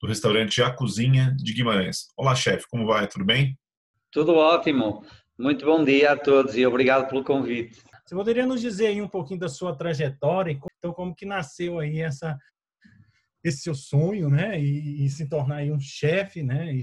do 0.00 0.06
restaurante 0.06 0.62
A 0.62 0.70
Cozinha 0.70 1.34
de 1.36 1.52
Guimarães. 1.52 2.08
Olá, 2.16 2.34
chefe, 2.34 2.64
como 2.70 2.86
vai? 2.86 3.06
Tudo 3.06 3.24
bem? 3.24 3.58
Tudo 4.10 4.34
ótimo. 4.34 5.04
Muito 5.38 5.66
bom 5.66 5.84
dia 5.84 6.12
a 6.12 6.16
todos 6.16 6.56
e 6.56 6.64
obrigado 6.66 7.06
pelo 7.06 7.22
convite. 7.22 7.82
Você 8.06 8.14
poderia 8.14 8.46
nos 8.46 8.62
dizer 8.62 8.86
aí 8.86 9.02
um 9.02 9.08
pouquinho 9.08 9.40
da 9.40 9.48
sua 9.48 9.76
trajetória, 9.76 10.58
então 10.78 10.92
como 10.94 11.14
que 11.14 11.26
nasceu 11.26 11.78
aí 11.78 12.00
essa 12.00 12.38
esse 13.42 13.62
seu 13.62 13.74
sonho, 13.74 14.28
né, 14.28 14.60
e, 14.60 15.02
e 15.02 15.08
se 15.08 15.26
tornar 15.26 15.56
aí 15.56 15.72
um 15.72 15.80
chefe, 15.80 16.42
né, 16.42 16.74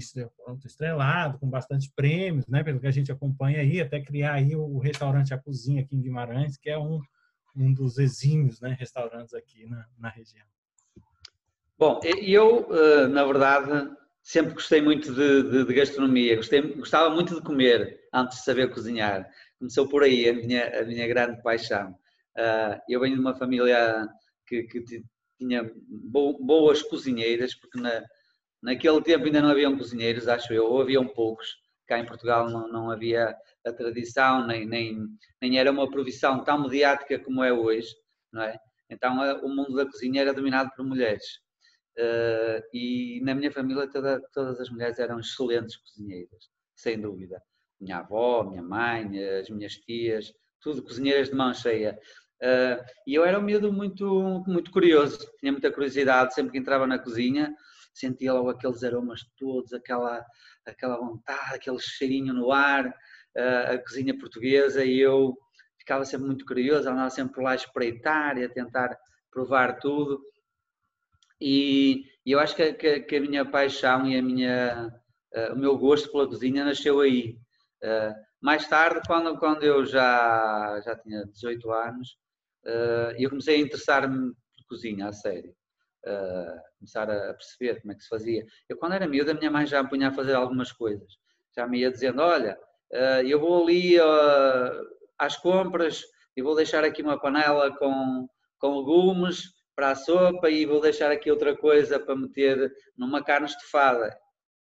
estrelado, 0.64 1.38
com 1.38 1.48
bastante 1.48 1.88
prêmios, 1.94 2.48
né, 2.48 2.64
pelo 2.64 2.80
que 2.80 2.86
a 2.88 2.90
gente 2.90 3.12
acompanha 3.12 3.60
aí, 3.60 3.80
até 3.80 4.00
criar 4.00 4.34
aí 4.34 4.56
o, 4.56 4.62
o 4.62 4.78
restaurante 4.80 5.32
A 5.32 5.38
Cozinha 5.38 5.82
aqui 5.82 5.94
em 5.94 6.00
Guimarães, 6.00 6.56
que 6.56 6.68
é 6.68 6.76
um, 6.76 7.00
um 7.54 7.72
dos 7.72 7.96
exímios, 7.98 8.60
né, 8.60 8.76
restaurantes 8.76 9.34
aqui 9.34 9.66
na, 9.66 9.86
na 9.96 10.08
região. 10.08 10.44
Bom, 11.78 12.00
eu, 12.04 12.66
eh, 12.74 13.06
na 13.06 13.24
verdade, 13.24 13.88
sempre 14.22 14.52
gostei 14.54 14.82
muito 14.82 15.12
de, 15.14 15.42
de, 15.44 15.64
de 15.64 15.74
gastronomia, 15.74 16.34
gostei, 16.36 16.60
gostava 16.74 17.08
muito 17.14 17.36
de 17.36 17.40
comer 17.42 18.00
antes 18.12 18.38
de 18.38 18.44
saber 18.44 18.72
cozinhar. 18.72 19.28
Começou 19.58 19.88
por 19.88 20.02
aí 20.02 20.28
a 20.28 20.32
minha, 20.32 20.80
a 20.80 20.84
minha 20.84 21.06
grande 21.06 21.40
paixão. 21.42 21.96
Eh, 22.36 22.80
eu 22.88 23.00
venho 23.00 23.14
de 23.14 23.20
uma 23.20 23.36
família 23.36 24.08
que, 24.46 24.64
que 24.64 25.04
tinha 25.38 25.70
boas 26.40 26.82
cozinheiras, 26.82 27.54
porque 27.54 27.80
na, 27.80 28.02
naquele 28.62 29.00
tempo 29.02 29.26
ainda 29.26 29.40
não 29.40 29.50
haviam 29.50 29.76
cozinheiros, 29.78 30.26
acho 30.28 30.52
eu, 30.52 30.64
ou 30.66 30.82
haviam 30.82 31.06
poucos. 31.06 31.46
Cá 31.86 31.98
em 32.00 32.06
Portugal 32.06 32.50
não, 32.50 32.68
não 32.68 32.90
havia 32.90 33.36
a 33.64 33.72
tradição, 33.72 34.44
nem, 34.46 34.66
nem, 34.66 35.06
nem 35.40 35.58
era 35.60 35.70
uma 35.70 35.88
profissão 35.90 36.42
tão 36.44 36.60
mediática 36.62 37.18
como 37.20 37.42
é 37.44 37.52
hoje, 37.52 37.94
não 38.32 38.42
é? 38.42 38.58
Então 38.90 39.16
o 39.44 39.48
mundo 39.48 39.76
da 39.76 39.86
cozinha 39.86 40.22
era 40.22 40.34
dominado 40.34 40.70
por 40.76 40.84
mulheres. 40.84 41.24
Uh, 41.98 42.62
e 42.72 43.20
na 43.24 43.34
minha 43.34 43.50
família 43.50 43.90
toda, 43.90 44.20
todas 44.32 44.60
as 44.60 44.70
mulheres 44.70 45.00
eram 45.00 45.18
excelentes 45.18 45.76
cozinheiras, 45.76 46.48
sem 46.76 47.00
dúvida. 47.00 47.42
Minha 47.80 47.98
avó, 47.98 48.44
minha 48.44 48.62
mãe, 48.62 49.18
as 49.40 49.50
minhas 49.50 49.74
tias, 49.74 50.32
tudo 50.60 50.82
cozinheiras 50.82 51.28
de 51.28 51.34
mão 51.34 51.52
cheia. 51.52 51.98
Uh, 52.40 52.84
e 53.04 53.16
eu 53.16 53.24
era 53.24 53.36
um 53.36 53.42
miúdo 53.42 53.72
muito, 53.72 54.44
muito 54.46 54.70
curioso, 54.70 55.18
tinha 55.40 55.50
muita 55.50 55.72
curiosidade, 55.72 56.34
sempre 56.34 56.52
que 56.52 56.58
entrava 56.58 56.86
na 56.86 57.00
cozinha, 57.00 57.52
sentia 57.92 58.32
logo 58.32 58.50
aqueles 58.50 58.84
aromas 58.84 59.22
todos, 59.36 59.72
aquela, 59.72 60.24
aquela 60.64 60.98
vontade, 60.98 61.56
aquele 61.56 61.80
cheirinho 61.80 62.32
no 62.32 62.52
ar, 62.52 62.86
uh, 62.86 63.74
a 63.74 63.78
cozinha 63.78 64.16
portuguesa, 64.16 64.84
e 64.84 65.00
eu 65.00 65.36
ficava 65.76 66.04
sempre 66.04 66.28
muito 66.28 66.46
curioso, 66.46 66.88
andava 66.88 67.10
sempre 67.10 67.34
por 67.34 67.42
lá 67.42 67.52
a 67.52 67.56
espreitar 67.56 68.38
e 68.38 68.44
a 68.44 68.48
tentar 68.48 68.96
provar 69.32 69.80
tudo. 69.80 70.20
E, 71.40 72.04
e 72.26 72.32
eu 72.32 72.40
acho 72.40 72.54
que, 72.54 72.72
que, 72.74 73.00
que, 73.00 73.16
a 73.16 73.20
minha 73.20 73.44
paixão 73.44 74.06
e 74.06 74.16
a 74.18 74.22
minha, 74.22 74.92
uh, 75.34 75.52
o 75.52 75.56
meu 75.56 75.78
gosto 75.78 76.10
pela 76.10 76.26
cozinha 76.26 76.64
nasceu 76.64 77.00
aí. 77.00 77.38
Uh, 77.82 78.14
mais 78.40 78.66
tarde, 78.68 79.00
quando, 79.06 79.38
quando 79.38 79.62
eu 79.62 79.84
já, 79.86 80.80
já 80.84 80.96
tinha 80.96 81.24
18 81.26 81.70
anos, 81.70 82.08
uh, 82.66 83.14
eu 83.18 83.30
comecei 83.30 83.56
a 83.56 83.60
interessar-me 83.60 84.32
por 84.32 84.66
cozinha, 84.68 85.08
a 85.08 85.12
sério. 85.12 85.54
começar 86.78 87.08
a 87.10 87.34
perceber 87.34 87.80
como 87.80 87.92
é 87.92 87.96
que 87.96 88.02
se 88.02 88.08
fazia. 88.08 88.44
Eu, 88.68 88.76
quando 88.76 88.94
era 88.94 89.06
miúda, 89.06 89.32
a 89.32 89.34
minha 89.34 89.50
mãe 89.50 89.66
já 89.66 89.82
me 89.82 89.88
punha 89.88 90.08
a 90.08 90.14
fazer 90.14 90.34
algumas 90.34 90.72
coisas. 90.72 91.18
Já 91.56 91.66
me 91.66 91.80
ia 91.80 91.90
dizendo: 91.90 92.22
Olha, 92.22 92.58
eu 93.26 93.40
vou 93.40 93.62
ali 93.62 93.96
às 95.18 95.36
compras 95.36 96.02
e 96.36 96.42
vou 96.42 96.54
deixar 96.54 96.84
aqui 96.84 97.02
uma 97.02 97.20
panela 97.20 97.76
com, 97.76 98.28
com 98.58 98.78
legumes 98.78 99.57
para 99.78 99.92
a 99.92 99.94
sopa 99.94 100.50
e 100.50 100.66
vou 100.66 100.80
deixar 100.80 101.08
aqui 101.12 101.30
outra 101.30 101.56
coisa 101.56 102.00
para 102.00 102.16
meter 102.16 102.74
numa 102.96 103.22
carne 103.22 103.46
estufada. 103.46 104.12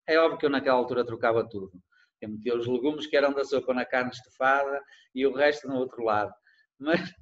É 0.07 0.17
óbvio 0.17 0.39
que 0.39 0.45
eu 0.47 0.49
naquela 0.49 0.79
altura 0.79 1.05
trocava 1.05 1.47
tudo. 1.47 1.71
Eu 2.19 2.29
metia 2.29 2.57
os 2.57 2.65
legumes 2.65 3.05
que 3.05 3.15
eram 3.15 3.31
da 3.31 3.45
sopa 3.45 3.75
na 3.75 3.85
carne 3.85 4.09
estufada 4.09 4.81
e 5.13 5.23
o 5.27 5.31
resto 5.31 5.67
no 5.67 5.75
outro 5.75 6.03
lado. 6.03 6.33
Mas, 6.79 7.13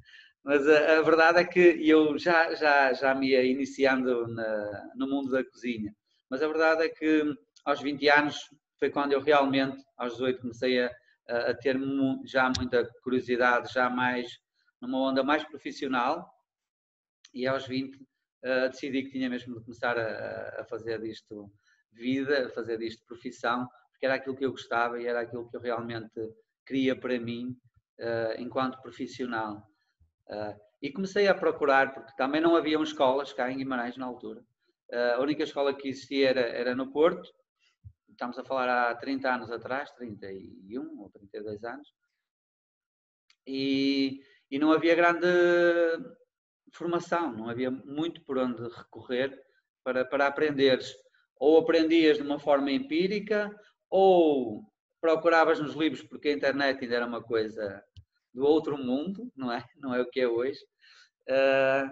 mas 0.41 0.65
a, 0.69 0.99
a 0.99 1.01
verdade 1.01 1.39
é 1.39 1.43
que 1.43 1.59
eu 1.59 2.17
já, 2.17 2.55
já, 2.55 2.93
já 2.93 3.13
me 3.13 3.31
ia 3.31 3.43
iniciando 3.43 4.25
na, 4.29 4.89
no 4.95 5.09
mundo 5.09 5.29
da 5.29 5.43
cozinha. 5.43 5.93
Mas 6.29 6.41
a 6.41 6.47
verdade 6.47 6.83
é 6.85 6.89
que 6.89 7.35
aos 7.65 7.81
20 7.81 8.07
anos 8.07 8.37
foi 8.79 8.89
quando 8.89 9.11
eu 9.11 9.19
realmente, 9.19 9.83
aos 9.97 10.13
18, 10.13 10.39
comecei 10.39 10.81
a, 10.81 10.89
a 11.27 11.53
ter 11.55 11.77
já 12.23 12.49
muita 12.57 12.89
curiosidade, 13.03 13.73
já 13.73 13.89
mais 13.89 14.31
numa 14.81 14.97
onda 14.97 15.25
mais 15.25 15.43
profissional 15.43 16.31
e 17.33 17.47
aos 17.47 17.67
20 17.67 17.95
uh, 17.95 18.05
eh, 18.43 18.69
decidi 18.69 19.03
que 19.03 19.11
tinha 19.11 19.29
mesmo 19.29 19.55
de 19.55 19.63
começar 19.63 19.97
a, 19.97 20.61
a, 20.61 20.65
fazer 20.65 21.01
disto 21.01 21.51
vida, 21.91 22.47
a 22.47 22.49
fazer 22.49 22.77
disto 22.77 23.05
profissão, 23.05 23.67
porque 23.91 24.05
era 24.05 24.15
aquilo 24.15 24.35
que 24.35 24.45
eu 24.45 24.51
gostava 24.51 25.01
e 25.01 25.07
era 25.07 25.21
aquilo 25.21 25.49
que 25.49 25.55
eu 25.55 25.61
realmente 25.61 26.19
queria 26.65 26.95
para 26.95 27.19
mim 27.19 27.57
uh, 27.99 28.41
enquanto 28.41 28.81
profissional. 28.81 29.67
Uh, 30.27 30.59
e 30.81 30.91
comecei 30.91 31.27
a 31.27 31.35
procurar, 31.35 31.93
porque 31.93 32.13
também 32.17 32.41
não 32.41 32.55
haviam 32.55 32.81
escolas 32.81 33.31
cá 33.33 33.51
em 33.51 33.57
Guimarães 33.57 33.97
na 33.97 34.05
altura. 34.05 34.43
a 35.15 35.21
única 35.21 35.43
escola 35.43 35.75
que 35.75 35.89
existia 35.89 36.31
era, 36.31 36.41
era 36.41 36.75
no 36.75 36.91
Porto, 36.91 37.29
estamos 38.09 38.37
a 38.39 38.43
falar 38.43 38.67
há 38.67 38.95
30 38.95 39.31
anos 39.31 39.51
atrás, 39.51 39.91
31 39.91 40.99
ou 40.99 41.09
32 41.11 41.63
anos, 41.63 41.87
e, 43.45 44.21
e 44.49 44.57
não 44.57 44.71
havia 44.71 44.95
grande 44.95 45.27
formação, 46.71 47.31
não 47.31 47.49
havia 47.49 47.69
muito 47.69 48.21
por 48.23 48.37
onde 48.37 48.61
recorrer 48.63 49.37
para, 49.83 50.05
para 50.05 50.27
aprenderes. 50.27 50.93
Ou 51.37 51.57
aprendias 51.59 52.17
de 52.17 52.23
uma 52.23 52.39
forma 52.39 52.71
empírica, 52.71 53.53
ou 53.89 54.63
procuravas 55.01 55.59
nos 55.59 55.73
livros, 55.73 56.03
porque 56.03 56.29
a 56.29 56.33
internet 56.33 56.83
ainda 56.83 56.95
era 56.95 57.05
uma 57.05 57.21
coisa 57.21 57.83
do 58.33 58.43
outro 58.45 58.77
mundo, 58.77 59.31
não 59.35 59.51
é? 59.51 59.65
Não 59.77 59.93
é 59.93 60.01
o 60.01 60.09
que 60.09 60.21
é 60.21 60.27
hoje. 60.27 60.59
Uh, 61.27 61.89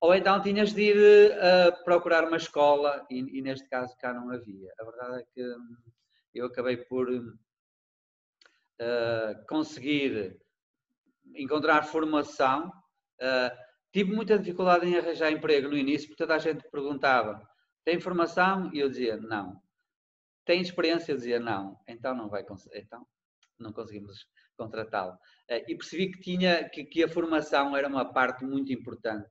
ou 0.00 0.14
então 0.14 0.40
tinhas 0.42 0.72
de 0.72 0.82
ir 0.82 0.96
uh, 1.32 1.84
procurar 1.84 2.24
uma 2.24 2.36
escola, 2.36 3.06
e, 3.10 3.38
e, 3.38 3.42
neste 3.42 3.68
caso 3.68 3.96
cá 3.96 4.12
não 4.12 4.30
havia. 4.30 4.72
A 4.78 4.84
verdade 4.84 5.22
é 5.22 5.24
que 5.32 5.40
eu 6.34 6.46
acabei 6.46 6.76
por 6.76 7.08
uh, 7.10 7.36
conseguir 9.48 10.38
encontrar 11.34 11.82
formação. 11.84 12.70
Uh, 13.20 13.65
Tive 13.96 14.12
muita 14.12 14.38
dificuldade 14.38 14.84
em 14.86 14.94
arranjar 14.94 15.32
emprego 15.32 15.70
no 15.70 15.76
início, 15.76 16.06
porque 16.08 16.22
toda 16.22 16.34
a 16.34 16.38
gente 16.38 16.68
perguntava: 16.70 17.40
tem 17.82 17.98
formação? 17.98 18.70
E 18.74 18.78
eu 18.78 18.90
dizia: 18.90 19.16
não. 19.16 19.58
Tem 20.44 20.60
experiência? 20.60 21.12
Eu 21.12 21.16
dizia: 21.16 21.40
não. 21.40 21.80
Então 21.88 22.14
não 22.14 22.28
vai 22.28 22.44
então 22.74 23.06
não 23.58 23.72
conseguimos 23.72 24.26
contratá-lo. 24.54 25.16
Eh, 25.48 25.64
e 25.68 25.74
percebi 25.74 26.10
que 26.10 26.20
tinha 26.20 26.68
que, 26.68 26.84
que, 26.84 27.04
a 27.04 27.08
formação 27.08 27.74
era 27.74 27.88
uma 27.88 28.12
parte 28.12 28.44
muito 28.44 28.70
importante 28.70 29.26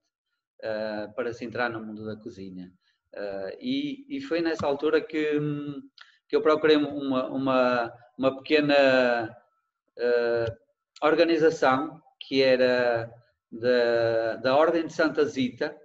uh, 0.63 1.13
para 1.13 1.31
se 1.31 1.45
entrar 1.45 1.69
no 1.69 1.85
mundo 1.85 2.03
da 2.03 2.15
cozinha. 2.15 2.73
Uh, 3.13 3.55
e, 3.59 4.17
e, 4.17 4.19
foi 4.19 4.41
nessa 4.41 4.65
altura 4.65 4.99
que, 4.99 5.39
que 6.27 6.35
eu 6.35 6.41
procurei 6.41 6.75
uma, 6.75 7.27
uma, 7.27 7.93
uma 8.17 8.35
pequena 8.37 9.29
uh, 9.95 10.57
organização 11.03 12.01
que 12.19 12.41
era 12.41 13.13
da, 13.59 14.35
da 14.37 14.55
Ordem 14.55 14.87
de 14.87 14.93
Santa 14.93 15.25
Zita, 15.25 15.75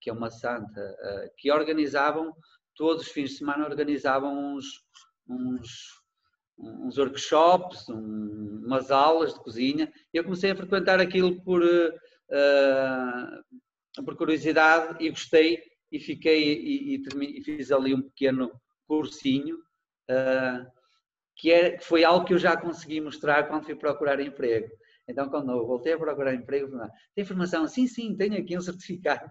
que 0.00 0.10
é 0.10 0.12
uma 0.12 0.30
santa, 0.30 0.80
uh, 0.80 1.30
que 1.36 1.50
organizavam, 1.50 2.34
todos 2.74 3.02
os 3.06 3.12
fins 3.12 3.30
de 3.30 3.36
semana 3.36 3.66
organizavam 3.66 4.54
uns, 4.54 4.66
uns, 5.28 5.68
uns 6.58 6.98
workshops, 6.98 7.88
um, 7.88 8.62
umas 8.64 8.90
aulas 8.90 9.34
de 9.34 9.40
cozinha. 9.40 9.92
Eu 10.12 10.24
comecei 10.24 10.50
a 10.50 10.56
frequentar 10.56 11.00
aquilo 11.00 11.42
por, 11.42 11.62
uh, 11.62 11.94
por 14.04 14.16
curiosidade 14.16 14.96
e 15.04 15.10
gostei 15.10 15.62
e 15.92 16.00
fiquei 16.00 16.54
e, 16.54 16.94
e, 16.96 17.38
e 17.38 17.44
fiz 17.44 17.70
ali 17.70 17.94
um 17.94 18.02
pequeno 18.02 18.50
cursinho. 18.86 19.58
Uh, 20.10 20.80
que, 21.40 21.50
é, 21.50 21.70
que 21.78 21.84
foi 21.84 22.04
algo 22.04 22.26
que 22.26 22.34
eu 22.34 22.38
já 22.38 22.54
consegui 22.54 23.00
mostrar 23.00 23.48
quando 23.48 23.64
fui 23.64 23.74
procurar 23.74 24.20
emprego. 24.20 24.68
Então, 25.10 25.28
quando 25.28 25.52
eu 25.52 25.66
voltei 25.66 25.92
a 25.92 25.98
procurar 25.98 26.34
emprego, 26.34 26.78
tem 27.14 27.22
informação? 27.22 27.66
Sim, 27.66 27.86
sim, 27.86 28.16
tenho 28.16 28.38
aqui 28.38 28.56
um 28.56 28.60
certificado, 28.62 29.30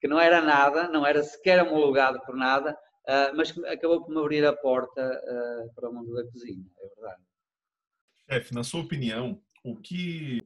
que 0.00 0.08
não 0.08 0.18
era 0.18 0.40
nada, 0.40 0.88
não 0.88 1.06
era 1.06 1.22
sequer 1.22 1.62
homologado 1.62 2.20
por 2.26 2.36
nada, 2.36 2.72
uh, 2.72 3.36
mas 3.36 3.56
acabou 3.64 4.04
por 4.04 4.12
me 4.12 4.20
abrir 4.20 4.44
a 4.44 4.52
porta 4.52 5.02
uh, 5.02 5.74
para 5.74 5.88
o 5.88 5.92
mundo 5.92 6.14
da 6.14 6.24
cozinha, 6.30 6.64
é 6.78 6.88
verdade. 6.88 7.22
Chefe, 8.30 8.54
na 8.54 8.62
sua 8.62 8.82
opinião, 8.82 9.40
o 9.64 9.76
que 9.76 10.42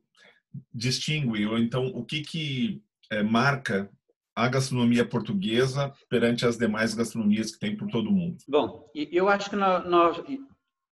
distingue, 0.73 1.47
ou 1.47 1.59
então 1.59 1.87
o 1.87 2.05
que, 2.05 2.21
que 2.21 2.83
é, 3.11 3.23
marca 3.23 3.91
a 4.35 4.49
gastronomia 4.49 5.07
portuguesa 5.07 5.93
perante 6.09 6.47
as 6.47 6.57
demais 6.57 6.95
gastronomias 6.95 7.51
que 7.51 7.59
tem 7.59 7.77
por 7.77 7.89
todo 7.89 8.09
o 8.09 8.13
mundo? 8.13 8.39
Bom, 8.49 8.91
eu 8.95 9.29
acho 9.29 9.51
que 9.51 9.57
nós, 9.57 10.23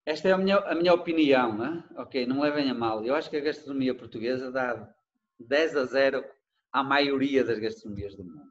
esta 0.08 0.30
é 0.30 0.32
a 0.32 0.38
minha, 0.38 0.56
a 0.60 0.74
minha 0.74 0.94
opinião, 0.94 1.58
né? 1.58 1.84
ok, 1.98 2.26
não 2.26 2.40
levem 2.40 2.70
a 2.70 2.74
mal. 2.74 3.04
Eu 3.04 3.14
acho 3.14 3.30
que 3.30 3.36
a 3.36 3.42
gastronomia 3.42 3.94
portuguesa 3.94 4.50
dá 4.50 4.90
10 5.38 5.76
a 5.76 5.84
0 5.84 6.24
à 6.72 6.82
maioria 6.82 7.44
das 7.44 7.60
gastronomias 7.60 8.16
do 8.16 8.24
mundo. 8.24 8.50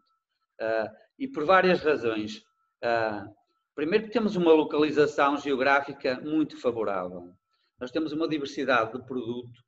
Uh, 0.61 0.95
e 1.19 1.27
por 1.27 1.47
várias 1.47 1.81
razões. 1.81 2.45
Uh, 2.85 3.35
primeiro, 3.75 4.05
que 4.05 4.11
temos 4.11 4.37
uma 4.37 4.53
localização 4.53 5.39
geográfica 5.39 6.21
muito 6.21 6.61
favorável. 6.61 7.33
Nós 7.81 7.91
temos 7.91 8.13
uma 8.13 8.29
diversidade 8.29 8.93
de 8.93 9.07
produto 9.07 9.59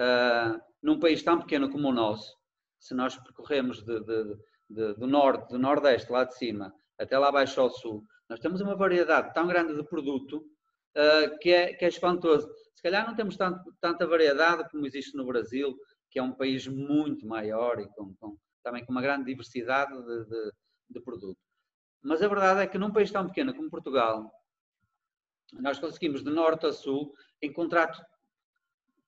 uh, 0.00 0.60
num 0.80 1.00
país 1.00 1.20
tão 1.20 1.40
pequeno 1.40 1.68
como 1.68 1.88
o 1.88 1.92
nosso. 1.92 2.32
Se 2.78 2.94
nós 2.94 3.16
percorremos 3.16 3.82
de, 3.82 4.00
de, 4.04 4.36
de, 4.70 4.94
do 4.94 5.06
norte, 5.08 5.50
do 5.50 5.58
nordeste, 5.58 6.12
lá 6.12 6.22
de 6.22 6.36
cima, 6.36 6.72
até 6.96 7.18
lá 7.18 7.28
abaixo 7.30 7.60
ao 7.60 7.70
sul, 7.70 8.04
nós 8.30 8.38
temos 8.38 8.60
uma 8.60 8.76
variedade 8.76 9.34
tão 9.34 9.48
grande 9.48 9.74
de 9.74 9.82
produto 9.82 10.53
uh, 10.96 11.38
que, 11.38 11.50
é, 11.50 11.74
que 11.74 11.84
é 11.84 11.88
espantoso. 11.88 12.48
Se 12.74 12.82
calhar 12.82 13.06
não 13.06 13.14
temos 13.14 13.36
tanto, 13.36 13.72
tanta 13.80 14.06
variedade 14.06 14.68
como 14.70 14.86
existe 14.86 15.16
no 15.16 15.26
Brasil, 15.26 15.76
que 16.10 16.18
é 16.18 16.22
um 16.22 16.32
país 16.32 16.66
muito 16.66 17.26
maior 17.26 17.80
e 17.80 17.88
com, 17.88 18.14
com 18.16 18.36
também 18.62 18.84
com 18.84 18.92
uma 18.92 19.02
grande 19.02 19.26
diversidade 19.26 19.92
de, 19.92 20.24
de, 20.24 20.52
de 20.90 21.00
produto. 21.02 21.38
Mas 22.02 22.22
a 22.22 22.28
verdade 22.28 22.60
é 22.60 22.66
que 22.66 22.78
num 22.78 22.92
país 22.92 23.10
tão 23.10 23.26
pequeno 23.26 23.54
como 23.54 23.70
Portugal, 23.70 24.30
nós 25.52 25.78
conseguimos 25.78 26.24
de 26.24 26.30
norte 26.30 26.66
a 26.66 26.72
sul 26.72 27.14
encontrar, 27.40 27.92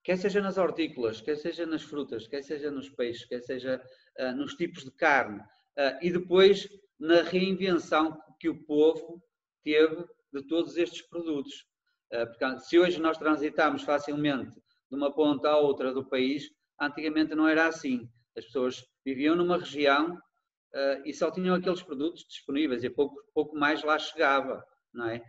quer 0.02 0.16
seja 0.16 0.40
nas 0.40 0.58
hortícolas, 0.58 1.20
quer 1.20 1.36
seja 1.36 1.66
nas 1.66 1.82
frutas, 1.82 2.28
quer 2.28 2.42
seja 2.42 2.70
nos 2.70 2.88
peixes, 2.90 3.24
quer 3.24 3.40
seja 3.40 3.82
uh, 4.18 4.32
nos 4.32 4.54
tipos 4.54 4.84
de 4.84 4.90
carne, 4.92 5.40
uh, 5.40 5.98
e 6.02 6.10
depois 6.10 6.68
na 6.98 7.22
reinvenção 7.22 8.20
que 8.38 8.48
o 8.48 8.64
povo 8.64 9.22
teve 9.62 10.04
de 10.32 10.46
todos 10.46 10.76
estes 10.76 11.02
produtos. 11.02 11.66
Uh, 12.12 12.26
porque 12.26 12.60
se 12.60 12.78
hoje 12.78 13.00
nós 13.00 13.18
transitamos 13.18 13.82
facilmente 13.82 14.54
de 14.90 14.96
uma 14.96 15.12
ponta 15.12 15.50
à 15.50 15.56
outra 15.56 15.92
do 15.92 16.08
país, 16.08 16.50
Antigamente 16.80 17.34
não 17.34 17.48
era 17.48 17.66
assim. 17.66 18.08
As 18.36 18.44
pessoas 18.44 18.84
viviam 19.04 19.34
numa 19.34 19.58
região 19.58 20.14
uh, 20.14 21.02
e 21.04 21.12
só 21.12 21.30
tinham 21.30 21.54
aqueles 21.54 21.82
produtos 21.82 22.24
disponíveis 22.28 22.84
e 22.84 22.90
pouco, 22.90 23.16
pouco 23.32 23.56
mais 23.56 23.82
lá 23.82 23.98
chegava, 23.98 24.64
não 24.92 25.08
é? 25.08 25.22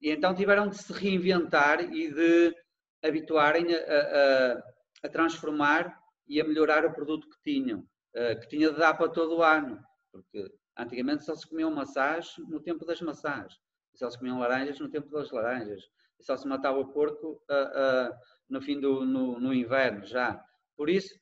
E 0.00 0.10
então 0.10 0.34
tiveram 0.34 0.68
de 0.68 0.78
se 0.78 0.92
reinventar 0.92 1.80
e 1.92 2.10
de 2.10 2.54
habituarem 3.02 3.66
a, 3.74 3.78
a, 3.78 4.62
a 5.06 5.08
transformar 5.10 5.94
e 6.26 6.40
a 6.40 6.44
melhorar 6.44 6.86
o 6.86 6.94
produto 6.94 7.28
que 7.28 7.52
tinham, 7.52 7.80
uh, 7.80 8.40
que 8.40 8.48
tinha 8.48 8.72
de 8.72 8.78
dar 8.78 8.94
para 8.94 9.10
todo 9.10 9.36
o 9.36 9.42
ano, 9.42 9.78
porque 10.10 10.50
antigamente 10.78 11.24
só 11.24 11.36
se 11.36 11.46
comiam 11.46 11.70
maçãs 11.70 12.34
no 12.48 12.60
tempo 12.60 12.86
das 12.86 13.00
maçãs, 13.02 13.52
só 13.94 14.08
se 14.08 14.18
comiam 14.18 14.38
laranjas 14.38 14.80
no 14.80 14.88
tempo 14.88 15.10
das 15.10 15.30
laranjas, 15.30 15.82
só 16.24 16.36
se 16.36 16.48
matava 16.48 16.78
o 16.78 16.88
porco 16.88 17.42
uh, 17.50 18.14
no 18.48 18.60
fim 18.60 18.80
do 18.80 19.04
no, 19.04 19.38
no 19.38 19.52
inverno 19.52 20.06
já. 20.06 20.42
Por 20.76 20.88
isso, 20.88 21.14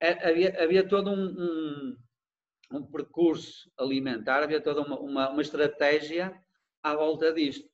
é, 0.00 0.28
havia, 0.28 0.62
havia 0.62 0.86
todo 0.86 1.10
um, 1.10 1.24
um, 1.24 1.96
um, 2.72 2.82
percurso 2.90 3.70
alimentar, 3.78 4.42
havia 4.42 4.60
toda 4.60 4.80
uma, 4.82 4.98
uma, 4.98 5.30
uma, 5.30 5.42
estratégia 5.42 6.36
à 6.82 6.94
volta 6.94 7.32
disto. 7.32 7.68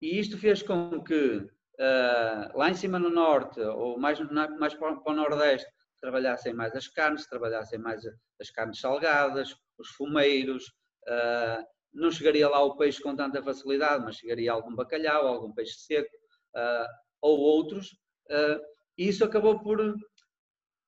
E 0.00 0.18
isto 0.20 0.38
fez 0.38 0.62
com 0.62 1.02
que 1.02 1.38
uh, 1.38 2.56
lá 2.58 2.70
em 2.70 2.74
cima 2.74 2.98
no 2.98 3.10
norte, 3.10 3.60
ou 3.60 3.98
mais, 3.98 4.20
mais 4.58 4.74
para, 4.74 4.96
para 4.96 5.12
o 5.12 5.16
nordeste, 5.16 5.68
trabalhassem 6.00 6.54
mais 6.54 6.76
as 6.76 6.86
carnes, 6.86 7.26
trabalhassem 7.26 7.78
mais 7.78 8.02
as 8.40 8.50
carnes 8.50 8.78
salgadas, 8.78 9.56
os 9.78 9.88
fumeiros, 9.88 10.66
uh, 11.08 11.73
não 11.94 12.10
chegaria 12.10 12.48
lá 12.48 12.62
o 12.62 12.76
peixe 12.76 13.00
com 13.00 13.14
tanta 13.14 13.42
facilidade, 13.42 14.04
mas 14.04 14.16
chegaria 14.16 14.52
algum 14.52 14.74
bacalhau, 14.74 15.26
algum 15.26 15.52
peixe 15.52 15.78
seco, 15.78 16.10
uh, 16.56 16.86
ou 17.20 17.38
outros, 17.38 17.92
uh, 18.30 18.60
e 18.98 19.08
isso 19.08 19.24
acabou 19.24 19.60
por, 19.60 19.94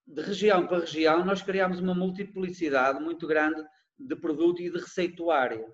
de 0.06 0.22
região 0.22 0.66
para 0.66 0.80
região, 0.80 1.24
nós 1.24 1.42
criamos 1.42 1.78
uma 1.78 1.94
multiplicidade 1.94 3.00
muito 3.00 3.26
grande 3.26 3.64
de 3.98 4.16
produto 4.16 4.60
e 4.60 4.70
de 4.70 4.78
receituário. 4.78 5.64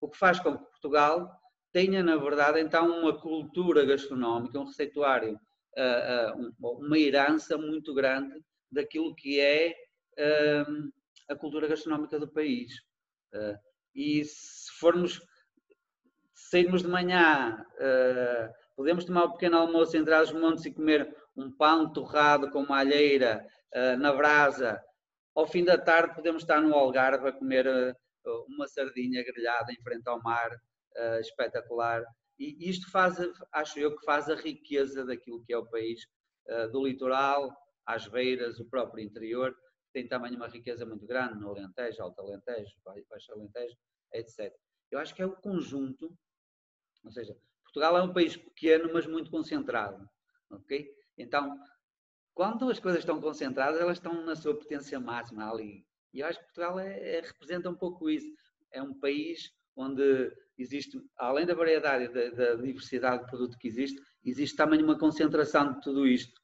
O 0.00 0.08
que 0.08 0.16
faz 0.16 0.40
com 0.40 0.56
que 0.56 0.64
Portugal 0.64 1.30
tenha, 1.72 2.02
na 2.02 2.16
verdade, 2.16 2.60
então, 2.60 3.00
uma 3.00 3.18
cultura 3.18 3.84
gastronómica, 3.84 4.58
um 4.58 4.64
receituário, 4.64 5.38
ah, 5.76 6.34
uma 6.60 6.98
herança 6.98 7.56
muito 7.56 7.94
grande 7.94 8.34
daquilo 8.70 9.14
que 9.14 9.40
é 9.40 9.74
a 11.28 11.34
cultura 11.34 11.66
gastronómica 11.66 12.18
do 12.18 12.30
país. 12.30 12.72
E 13.94 14.24
se 14.24 14.72
formos, 14.78 15.20
sairmos 16.34 16.82
de 16.82 16.88
manhã, 16.88 17.64
podemos 18.76 19.04
tomar 19.04 19.24
um 19.24 19.32
pequeno 19.32 19.56
almoço, 19.56 19.96
entrar 19.96 20.18
aos 20.18 20.32
montes 20.32 20.64
e 20.66 20.72
comer 20.72 21.14
um 21.36 21.50
pão 21.50 21.92
torrado 21.92 22.50
com 22.50 22.62
uma 22.62 22.78
alheira 22.78 23.44
uh, 23.74 23.96
na 23.98 24.12
brasa. 24.12 24.80
Ao 25.34 25.46
fim 25.46 25.64
da 25.64 25.76
tarde 25.76 26.14
podemos 26.14 26.42
estar 26.42 26.60
no 26.60 26.74
Algarve 26.74 27.28
a 27.28 27.32
comer 27.32 27.66
uh, 27.66 28.44
uma 28.48 28.66
sardinha 28.68 29.22
grelhada 29.24 29.72
em 29.72 29.82
frente 29.82 30.08
ao 30.08 30.22
mar, 30.22 30.50
uh, 30.50 31.20
espetacular. 31.20 32.02
E 32.38 32.68
isto 32.68 32.90
faz, 32.90 33.16
acho 33.52 33.78
eu, 33.78 33.96
que 33.96 34.04
faz 34.04 34.28
a 34.28 34.34
riqueza 34.34 35.04
daquilo 35.04 35.42
que 35.44 35.52
é 35.52 35.58
o 35.58 35.66
país, 35.66 36.00
do 36.72 36.84
litoral, 36.84 37.50
às 37.86 38.06
beiras, 38.06 38.58
o 38.58 38.68
próprio 38.68 39.02
interior, 39.02 39.56
tem 39.94 40.08
também 40.08 40.34
uma 40.34 40.48
riqueza 40.48 40.84
muito 40.84 41.06
grande 41.06 41.38
no 41.38 41.48
Alentejo, 41.48 42.02
Alto 42.02 42.20
Alentejo, 42.20 42.74
Baixo 42.84 43.32
Alentejo, 43.32 43.76
etc. 44.12 44.52
Eu 44.90 44.98
acho 44.98 45.14
que 45.14 45.22
é 45.22 45.26
o 45.26 45.36
conjunto, 45.36 46.12
ou 47.04 47.12
seja, 47.12 47.34
Portugal 47.62 47.96
é 47.96 48.02
um 48.02 48.12
país 48.12 48.36
pequeno, 48.36 48.90
mas 48.92 49.06
muito 49.06 49.30
concentrado, 49.30 50.06
ok? 50.50 50.92
Então, 51.16 51.56
quando 52.34 52.68
as 52.68 52.80
coisas 52.80 53.00
estão 53.00 53.20
concentradas, 53.20 53.80
elas 53.80 53.98
estão 53.98 54.24
na 54.24 54.34
sua 54.34 54.58
potência 54.58 54.98
máxima 54.98 55.48
ali. 55.48 55.86
E 56.12 56.20
eu 56.20 56.26
acho 56.26 56.40
que 56.40 56.46
Portugal 56.46 56.80
é, 56.80 57.16
é, 57.16 57.20
representa 57.20 57.70
um 57.70 57.74
pouco 57.76 58.10
isso. 58.10 58.26
É 58.72 58.82
um 58.82 58.98
país 58.98 59.52
onde 59.76 60.32
existe, 60.58 61.00
além 61.16 61.46
da 61.46 61.54
variedade 61.54 62.04
e 62.04 62.08
da, 62.08 62.30
da, 62.30 62.54
diversidade 62.56 63.24
de 63.24 63.30
produto 63.30 63.56
que 63.58 63.68
existe, 63.68 64.00
existe 64.24 64.56
também 64.56 64.82
uma 64.82 64.98
concentração 64.98 65.72
de 65.72 65.80
tudo 65.80 66.06
isto. 66.06 66.34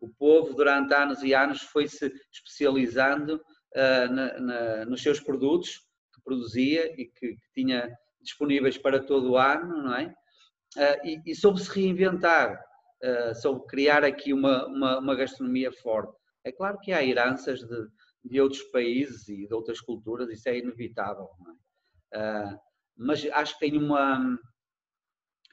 O 0.00 0.08
povo, 0.08 0.54
durante 0.54 0.94
anos 0.94 1.22
e 1.22 1.34
anos, 1.34 1.62
foi 1.62 1.86
se 1.86 2.12
especializando 2.32 3.36
uh, 3.36 4.12
na, 4.12 4.40
na, 4.40 4.84
nos 4.86 5.02
seus 5.02 5.20
produtos 5.20 5.78
que 6.14 6.22
produzia 6.24 6.92
e 7.00 7.06
que, 7.06 7.34
que, 7.34 7.52
tinha 7.54 7.90
disponíveis 8.22 8.78
para 8.78 9.02
todo 9.02 9.32
o 9.32 9.36
ano, 9.36 9.82
não 9.82 9.94
é? 9.94 10.14
Uh, 10.76 11.06
e, 11.06 11.22
e 11.26 11.34
soube 11.34 11.60
se 11.60 11.70
reinventar 11.70 12.58
uh, 13.02 13.34
sobre 13.34 13.66
criar 13.66 14.04
aqui 14.04 14.32
uma, 14.32 14.66
uma, 14.66 14.98
uma, 14.98 15.14
gastronomia 15.16 15.72
forte. 15.72 16.16
É 16.44 16.52
claro 16.52 16.78
que 16.78 16.92
há 16.92 17.04
heranças 17.04 17.60
de, 17.60 17.88
de 18.24 18.40
outros 18.40 18.62
países 18.64 19.28
e 19.28 19.46
de 19.46 19.54
outras 19.54 19.80
culturas, 19.80 20.30
isso 20.30 20.48
é 20.48 20.58
inevitável, 20.58 21.28
é? 22.12 22.18
uh, 22.18 22.60
mas 22.96 23.24
acho 23.32 23.54
que 23.54 23.70
tem 23.70 23.78
uma. 23.78 24.38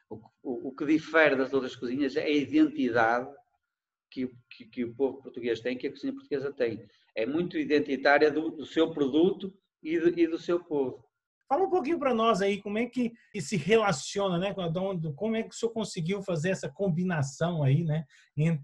O, 0.10 0.16
o, 0.44 0.68
o, 0.70 0.76
que 0.76 0.86
difere 0.86 1.36
das 1.36 1.54
outras 1.54 1.76
cozinhas 1.76 2.16
é 2.16 2.24
a 2.24 2.30
identidade 2.30 3.30
que, 4.10 4.30
que, 4.50 4.66
que, 4.66 4.86
o 4.86 4.96
povo 4.96 5.22
português 5.22 5.60
tem, 5.60 5.78
que 5.78 5.88
a 5.88 5.92
cozinha 5.92 6.14
portuguesa 6.14 6.52
tem. 6.54 6.86
É 7.16 7.26
muito 7.26 7.58
identitária 7.58 8.32
do, 8.32 8.50
do 8.52 8.66
seu 8.66 8.92
produto 8.92 9.54
e, 9.84 10.00
de, 10.00 10.22
e 10.22 10.28
do 10.28 10.38
seu 10.38 10.64
povo. 10.64 11.08
Fala 11.48 11.64
um 11.64 11.70
pouquinho 11.70 11.98
para 11.98 12.14
nós 12.14 12.42
aí 12.42 12.62
como 12.62 12.78
é 12.78 12.88
que 12.88 13.14
se 13.40 13.56
relaciona, 13.56 14.38
né? 14.38 14.54
Como 15.16 15.36
é 15.36 15.44
que 15.44 15.50
o 15.50 15.54
senhor 15.54 15.72
conseguiu 15.72 16.22
fazer 16.22 16.50
essa 16.50 16.68
combinação 16.68 17.64
aí, 17.64 17.86
né? 17.86 18.04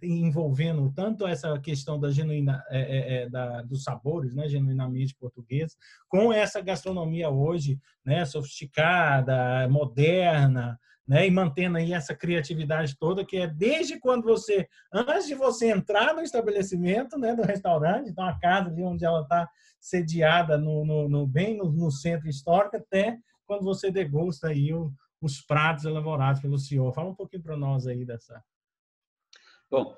Envolvendo 0.01 0.91
tanto 0.93 1.25
essa 1.25 1.57
questão 1.61 1.97
da 1.97 2.11
genuína, 2.11 2.61
é, 2.69 2.81
é, 2.81 3.13
é, 3.23 3.29
da, 3.29 3.61
dos 3.61 3.83
sabores, 3.83 4.35
né? 4.35 4.49
Genuinamente 4.49 5.15
português, 5.15 5.77
com 6.09 6.33
essa 6.33 6.59
gastronomia 6.59 7.29
hoje, 7.29 7.79
né? 8.05 8.25
Sofisticada, 8.25 9.65
moderna, 9.69 10.77
né? 11.07 11.27
E 11.27 11.31
mantendo 11.31 11.77
aí 11.77 11.93
essa 11.93 12.15
criatividade 12.15 12.97
toda 12.97 13.25
que 13.25 13.37
é 13.37 13.47
desde 13.47 13.99
quando 13.99 14.23
você, 14.23 14.67
antes 14.91 15.27
de 15.27 15.35
você 15.35 15.71
entrar 15.71 16.13
no 16.13 16.21
estabelecimento, 16.21 17.17
né? 17.17 17.35
Do 17.35 17.43
restaurante, 17.43 18.09
então 18.09 18.25
a 18.25 18.39
casa 18.39 18.69
ali 18.69 18.83
onde 18.83 19.05
ela 19.05 19.21
está 19.21 19.47
sediada 19.79 20.57
no, 20.57 20.85
no, 20.85 21.09
no 21.09 21.27
bem 21.27 21.57
no, 21.57 21.71
no, 21.71 21.91
centro 21.91 22.29
histórico, 22.29 22.77
até 22.77 23.19
quando 23.45 23.63
você 23.63 23.91
degusta 23.91 24.47
aí 24.47 24.73
o, 24.73 24.91
os 25.21 25.41
pratos 25.41 25.83
elaborados 25.83 26.41
pelo 26.41 26.57
senhor. 26.57 26.93
Fala 26.93 27.09
um 27.09 27.15
pouquinho 27.15 27.43
para 27.43 27.57
nós 27.57 27.85
aí 27.85 28.05
dessa. 28.05 28.41
Bom, 29.69 29.97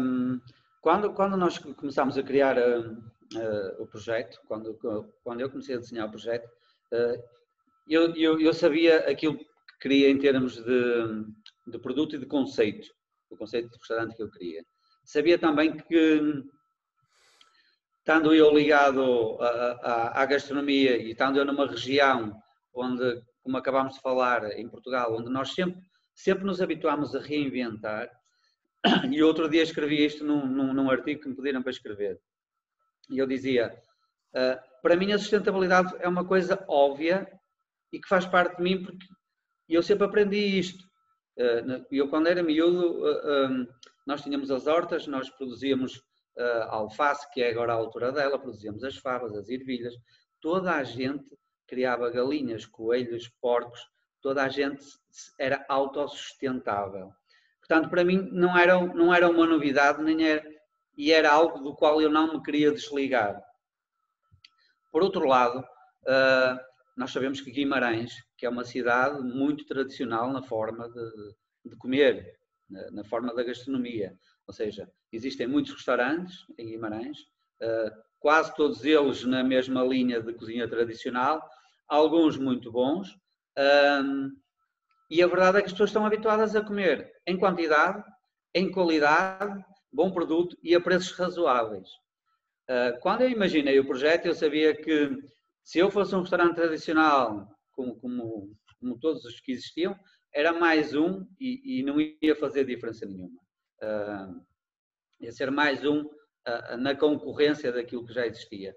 um, 0.00 0.40
quando, 0.80 1.12
quando 1.12 1.36
nós 1.36 1.58
começámos 1.58 2.16
a 2.16 2.22
criar 2.22 2.56
uh, 2.56 3.82
o 3.82 3.86
projeto, 3.86 4.40
quando, 4.48 4.78
quando 5.22 5.40
eu 5.40 5.50
comecei 5.50 5.76
a 5.76 5.78
desenhar 5.78 6.06
o 6.06 6.10
projeto, 6.10 6.48
uh, 6.92 7.22
eu, 7.88 8.14
eu, 8.14 8.40
eu 8.40 8.54
sabia 8.54 9.10
aquilo 9.10 9.38
queria 9.82 10.08
em 10.08 10.16
termos 10.16 10.54
de, 10.54 11.26
de 11.66 11.78
produto 11.80 12.14
e 12.14 12.18
de 12.18 12.26
conceito, 12.26 12.88
o 13.28 13.36
conceito 13.36 13.68
de 13.68 13.76
restaurante 13.76 14.14
que 14.14 14.22
eu 14.22 14.30
queria. 14.30 14.64
Sabia 15.04 15.36
também 15.36 15.76
que, 15.76 16.20
estando 17.98 18.32
eu 18.32 18.54
ligado 18.54 19.36
à, 19.40 20.22
à 20.22 20.26
gastronomia 20.26 20.96
e 20.96 21.10
estando 21.10 21.36
eu 21.36 21.44
numa 21.44 21.66
região 21.66 22.32
onde, 22.72 23.20
como 23.42 23.56
acabámos 23.56 23.94
de 23.94 24.00
falar, 24.00 24.44
em 24.52 24.68
Portugal, 24.68 25.16
onde 25.16 25.28
nós 25.28 25.52
sempre, 25.52 25.82
sempre 26.14 26.44
nos 26.44 26.62
habituámos 26.62 27.16
a 27.16 27.20
reinventar, 27.20 28.08
e 29.10 29.20
outro 29.20 29.48
dia 29.48 29.62
escrevi 29.62 30.04
isto 30.04 30.24
num, 30.24 30.46
num, 30.46 30.72
num 30.72 30.90
artigo 30.90 31.22
que 31.22 31.28
me 31.28 31.34
pediram 31.34 31.60
para 31.60 31.72
escrever, 31.72 32.20
e 33.10 33.18
eu 33.18 33.26
dizia, 33.26 33.76
uh, 34.30 34.80
para 34.80 34.96
mim 34.96 35.12
a 35.12 35.18
sustentabilidade 35.18 35.92
é 35.98 36.08
uma 36.08 36.24
coisa 36.24 36.64
óbvia 36.68 37.28
e 37.92 38.00
que 38.00 38.08
faz 38.08 38.24
parte 38.24 38.56
de 38.56 38.62
mim 38.62 38.82
porque 38.82 39.06
eu 39.68 39.82
sempre 39.82 40.04
aprendi 40.04 40.36
isto. 40.36 40.84
Uh, 41.36 41.86
eu 41.90 42.08
quando 42.08 42.26
era 42.26 42.42
miúdo, 42.42 43.02
uh, 43.02 43.48
um, 43.48 43.66
nós 44.06 44.22
tínhamos 44.22 44.50
as 44.50 44.66
hortas, 44.66 45.06
nós 45.06 45.30
produzíamos 45.30 46.02
a 46.34 46.76
alface, 46.76 47.30
que 47.30 47.42
é 47.42 47.50
agora 47.50 47.74
a 47.74 47.76
altura 47.76 48.10
dela, 48.10 48.38
produzíamos 48.38 48.82
as 48.84 48.96
favas, 48.96 49.34
as 49.34 49.50
ervilhas, 49.50 49.94
toda 50.40 50.72
a 50.72 50.82
gente 50.82 51.26
criava 51.66 52.10
galinhas, 52.10 52.64
coelhos, 52.64 53.28
porcos, 53.38 53.80
toda 54.22 54.42
a 54.42 54.48
gente 54.48 54.82
era 55.38 55.62
autossustentável. 55.68 57.12
Portanto, 57.58 57.90
para 57.90 58.02
mim 58.02 58.30
não 58.32 58.56
era, 58.56 58.80
não 58.94 59.12
era 59.14 59.28
uma 59.28 59.46
novidade, 59.46 60.02
nem 60.02 60.26
era, 60.26 60.42
e 60.96 61.12
era 61.12 61.30
algo 61.30 61.58
do 61.58 61.74
qual 61.74 62.00
eu 62.00 62.10
não 62.10 62.32
me 62.32 62.42
queria 62.42 62.72
desligar. 62.72 63.38
Por 64.90 65.02
outro 65.02 65.26
lado, 65.26 65.62
nós 66.96 67.10
sabemos 67.10 67.40
que 67.40 67.50
Guimarães, 67.50 68.12
que 68.42 68.46
é 68.46 68.50
uma 68.50 68.64
cidade 68.64 69.22
muito 69.22 69.64
tradicional 69.64 70.32
na 70.32 70.42
forma 70.42 70.88
de, 70.88 71.70
de 71.70 71.76
comer, 71.76 72.36
na, 72.68 72.90
na, 72.90 73.04
forma 73.04 73.32
da 73.32 73.44
gastronomia. 73.44 74.18
Ou 74.48 74.52
seja, 74.52 74.90
existem 75.12 75.46
muitos 75.46 75.72
restaurantes 75.74 76.38
em 76.58 76.66
Guimarães, 76.66 77.18
uh, 77.62 78.02
quase 78.18 78.52
todos 78.56 78.84
eles 78.84 79.22
na 79.22 79.44
mesma 79.44 79.84
linha 79.84 80.20
de 80.20 80.34
cozinha 80.34 80.66
tradicional, 80.66 81.40
alguns 81.86 82.36
muito 82.36 82.72
bons. 82.72 83.16
Um, 83.56 84.32
e 85.08 85.22
a 85.22 85.28
verdade 85.28 85.58
é 85.58 85.60
que 85.60 85.66
as 85.66 85.72
pessoas 85.72 85.90
estão 85.90 86.04
habituadas 86.04 86.56
a 86.56 86.64
comer 86.64 87.12
em 87.24 87.38
quantidade, 87.38 88.02
em 88.52 88.72
qualidade, 88.72 89.64
bom 89.92 90.10
produto 90.10 90.58
e 90.64 90.74
a 90.74 90.80
preços 90.80 91.12
razoáveis. 91.12 91.88
Ah, 92.68 92.98
quando 93.00 93.20
eu 93.20 93.30
imaginei 93.30 93.78
o 93.78 93.86
projeto, 93.86 94.26
eu 94.26 94.34
sabia 94.34 94.74
que 94.74 95.16
se 95.62 95.78
eu 95.78 95.92
fosse 95.92 96.12
um 96.16 96.22
restaurante 96.22 96.56
tradicional, 96.56 97.46
como, 97.82 97.96
como, 97.96 98.56
como 98.78 98.98
todos 98.98 99.24
os 99.24 99.40
que 99.40 99.52
existiam, 99.52 99.98
era 100.32 100.52
mais 100.52 100.94
um 100.94 101.26
e, 101.40 101.80
e 101.80 101.82
não 101.82 102.00
ia 102.00 102.36
fazer 102.36 102.64
diferença 102.64 103.04
nenhuma. 103.04 103.40
Uh, 103.82 104.44
ia 105.20 105.32
ser 105.32 105.50
mais 105.50 105.84
um 105.84 106.02
uh, 106.02 106.76
na 106.78 106.94
concorrência 106.94 107.72
daquilo 107.72 108.06
que 108.06 108.14
já 108.14 108.26
existia. 108.26 108.74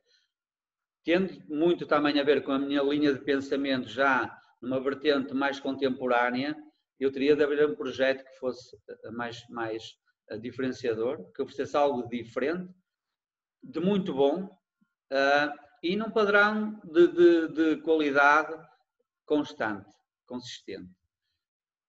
Tendo 1.03 1.39
muito 1.47 1.85
também 1.85 2.19
a 2.19 2.24
ver 2.24 2.43
com 2.43 2.51
a 2.51 2.59
minha 2.59 2.81
linha 2.81 3.13
de 3.13 3.24
pensamento 3.24 3.88
já 3.88 4.35
numa 4.62 4.79
vertente 4.79 5.33
mais 5.33 5.59
contemporânea, 5.59 6.55
eu 7.00 7.12
teria 7.12 7.35
de 7.35 7.43
haver 7.43 7.69
um 7.69 7.75
projeto 7.75 8.24
que 8.24 8.39
fosse 8.39 8.75
mais, 9.12 9.47
mais 9.50 9.83
diferenciador, 10.41 11.31
que 11.33 11.41
oferecesse 11.43 11.77
algo 11.77 12.07
diferente, 12.07 12.74
de 13.62 13.79
muito 13.79 14.13
bom 14.13 14.45
uh, 14.45 15.65
e 15.83 15.95
num 15.95 16.09
padrão 16.09 16.81
de, 16.83 17.07
de, 17.07 17.47
de, 17.50 17.81
qualidade 17.83 18.55
constante, 19.25 19.89
consistente. 20.25 20.91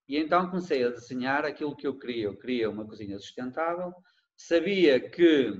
E 0.07 0.17
então 0.17 0.49
comecei 0.49 0.83
a 0.83 0.89
desenhar 0.89 1.45
aquilo 1.45 1.75
que 1.75 1.85
eu 1.85 1.97
queria. 1.97 2.25
Eu 2.25 2.37
queria 2.37 2.69
uma 2.69 2.85
cozinha 2.85 3.19
sustentável, 3.19 3.93
sabia 4.35 4.99
que 4.99 5.51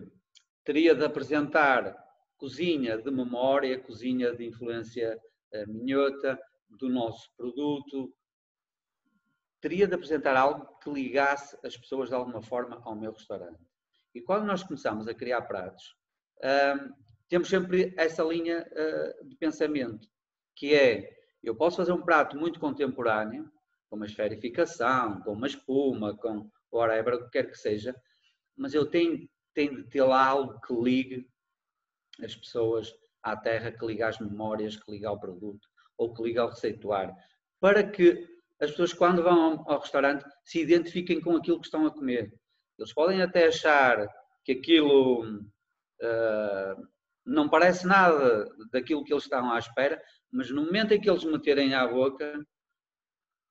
teria 0.63 0.95
de 0.95 1.03
apresentar 1.03 1.95
cozinha 2.37 2.97
de 2.97 3.11
memória, 3.11 3.79
cozinha 3.79 4.33
de 4.35 4.45
influência 4.45 5.19
uh, 5.53 5.71
minhota 5.71 6.39
do 6.69 6.89
nosso 6.89 7.31
produto, 7.35 8.13
teria 9.59 9.87
de 9.87 9.95
apresentar 9.95 10.35
algo 10.37 10.77
que 10.79 10.89
ligasse 10.89 11.57
as 11.65 11.75
pessoas 11.75 12.09
de 12.09 12.15
alguma 12.15 12.41
forma 12.41 12.79
ao 12.83 12.95
meu 12.95 13.11
restaurante. 13.11 13.65
E 14.13 14.21
quando 14.21 14.45
nós 14.45 14.63
começamos 14.63 15.07
a 15.07 15.13
criar 15.13 15.41
pratos, 15.43 15.95
temos 17.27 17.49
sempre 17.49 17.93
essa 17.97 18.23
linha 18.23 18.65
uh, 18.71 19.27
de 19.27 19.35
pensamento, 19.35 20.07
que 20.55 20.73
é, 20.73 21.16
eu 21.49 21.55
posso 21.55 21.77
fazer 21.77 21.91
um 21.91 22.01
prato 22.01 22.37
muito 22.37 22.59
contemporâneo, 22.59 23.49
com 23.89 23.95
uma 23.95 24.05
esferificação, 24.05 25.21
com 25.21 25.33
uma 25.33 25.47
espuma, 25.47 26.15
com 26.17 26.49
whatever, 26.71 27.15
o 27.15 27.23
que 27.25 27.31
quer 27.31 27.49
que 27.49 27.57
seja, 27.57 27.95
mas 28.55 28.73
eu 28.73 28.85
tenho, 28.85 29.27
tenho 29.53 29.83
de 29.83 29.89
ter 29.89 30.03
lá 30.03 30.25
algo 30.25 30.59
que 30.59 30.73
ligue 30.73 31.27
as 32.23 32.35
pessoas 32.35 32.93
à 33.23 33.35
terra, 33.35 33.71
que 33.71 33.85
liga 33.85 34.07
às 34.07 34.19
memórias, 34.19 34.75
que 34.75 34.91
liga 34.91 35.07
ao 35.07 35.19
produto, 35.19 35.67
ou 35.97 36.13
que 36.13 36.23
liga 36.23 36.41
ao 36.41 36.49
receituário, 36.49 37.15
para 37.59 37.83
que 37.83 38.27
as 38.59 38.71
pessoas, 38.71 38.93
quando 38.93 39.23
vão 39.23 39.63
ao 39.67 39.79
restaurante, 39.79 40.25
se 40.43 40.59
identifiquem 40.61 41.21
com 41.21 41.35
aquilo 41.35 41.59
que 41.59 41.67
estão 41.67 41.85
a 41.85 41.91
comer. 41.91 42.33
Eles 42.77 42.93
podem 42.93 43.21
até 43.21 43.47
achar 43.47 44.07
que 44.43 44.53
aquilo 44.53 45.23
uh, 46.01 46.87
não 47.25 47.49
parece 47.49 47.85
nada 47.85 48.47
daquilo 48.71 49.03
que 49.03 49.13
eles 49.13 49.23
estavam 49.23 49.51
à 49.51 49.59
espera, 49.59 50.01
mas 50.37 50.51
no 50.51 50.65
momento 50.65 50.93
em 50.93 51.01
que 51.01 51.09
eles 51.09 51.23
meterem 51.23 51.73
à 51.73 51.87
boca, 51.87 52.45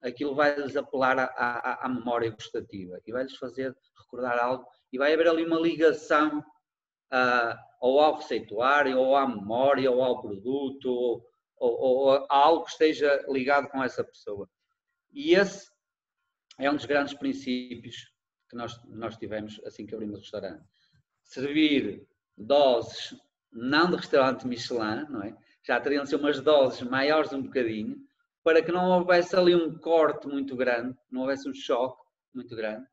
aquilo 0.00 0.36
vai-lhes 0.36 0.76
apelar 0.76 1.18
à, 1.18 1.24
à, 1.24 1.84
à, 1.84 1.88
memória 1.88 2.30
gustativa 2.30 3.00
e 3.04 3.10
vai-lhes 3.10 3.34
fazer 3.34 3.76
recordar 3.98 4.38
algo 4.38 4.64
e 4.92 4.96
vai 4.96 5.12
haver 5.12 5.26
ali 5.26 5.44
uma 5.44 5.58
ligação 5.58 6.38
uh, 6.38 7.58
ou 7.80 7.98
ao 7.98 8.18
receituário, 8.18 8.96
ou 9.00 9.16
à 9.16 9.26
memória, 9.26 9.90
ou 9.90 10.00
ao 10.00 10.22
produto, 10.22 10.88
ou, 10.88 11.28
ou, 11.56 11.80
ou 11.80 12.10
a 12.12 12.26
algo 12.30 12.64
que 12.64 12.70
esteja 12.70 13.20
ligado 13.28 13.68
com 13.68 13.82
essa 13.82 14.04
pessoa. 14.04 14.48
E 15.12 15.34
esse 15.34 15.68
é 16.56 16.70
um 16.70 16.76
dos 16.76 16.86
grandes 16.86 17.14
princípios 17.14 18.12
que 18.48 18.54
nós, 18.54 18.80
nós 18.84 19.16
tivemos 19.16 19.60
assim 19.64 19.84
que 19.84 19.94
abrimos 19.94 20.18
o 20.18 20.20
restaurante. 20.20 20.64
Servir 21.24 22.06
doses, 22.38 23.12
não 23.50 23.90
de 23.90 23.96
restaurante 23.96 24.46
Michelin, 24.46 25.04
não 25.10 25.24
é? 25.24 25.36
Já 25.66 25.80
teriam 25.80 26.04
de 26.04 26.10
ser 26.10 26.16
umas 26.16 26.40
doses 26.40 26.82
maiores 26.82 27.32
um 27.32 27.42
bocadinho, 27.42 27.96
para 28.44 28.62
que 28.62 28.70
não 28.70 28.88
houvesse 28.88 29.34
ali 29.34 29.52
um 29.52 29.76
corte 29.76 30.28
muito 30.28 30.54
grande, 30.54 30.96
não 31.10 31.22
houvesse 31.22 31.48
um 31.48 31.54
choque 31.54 32.00
muito 32.32 32.54
grande, 32.54 32.86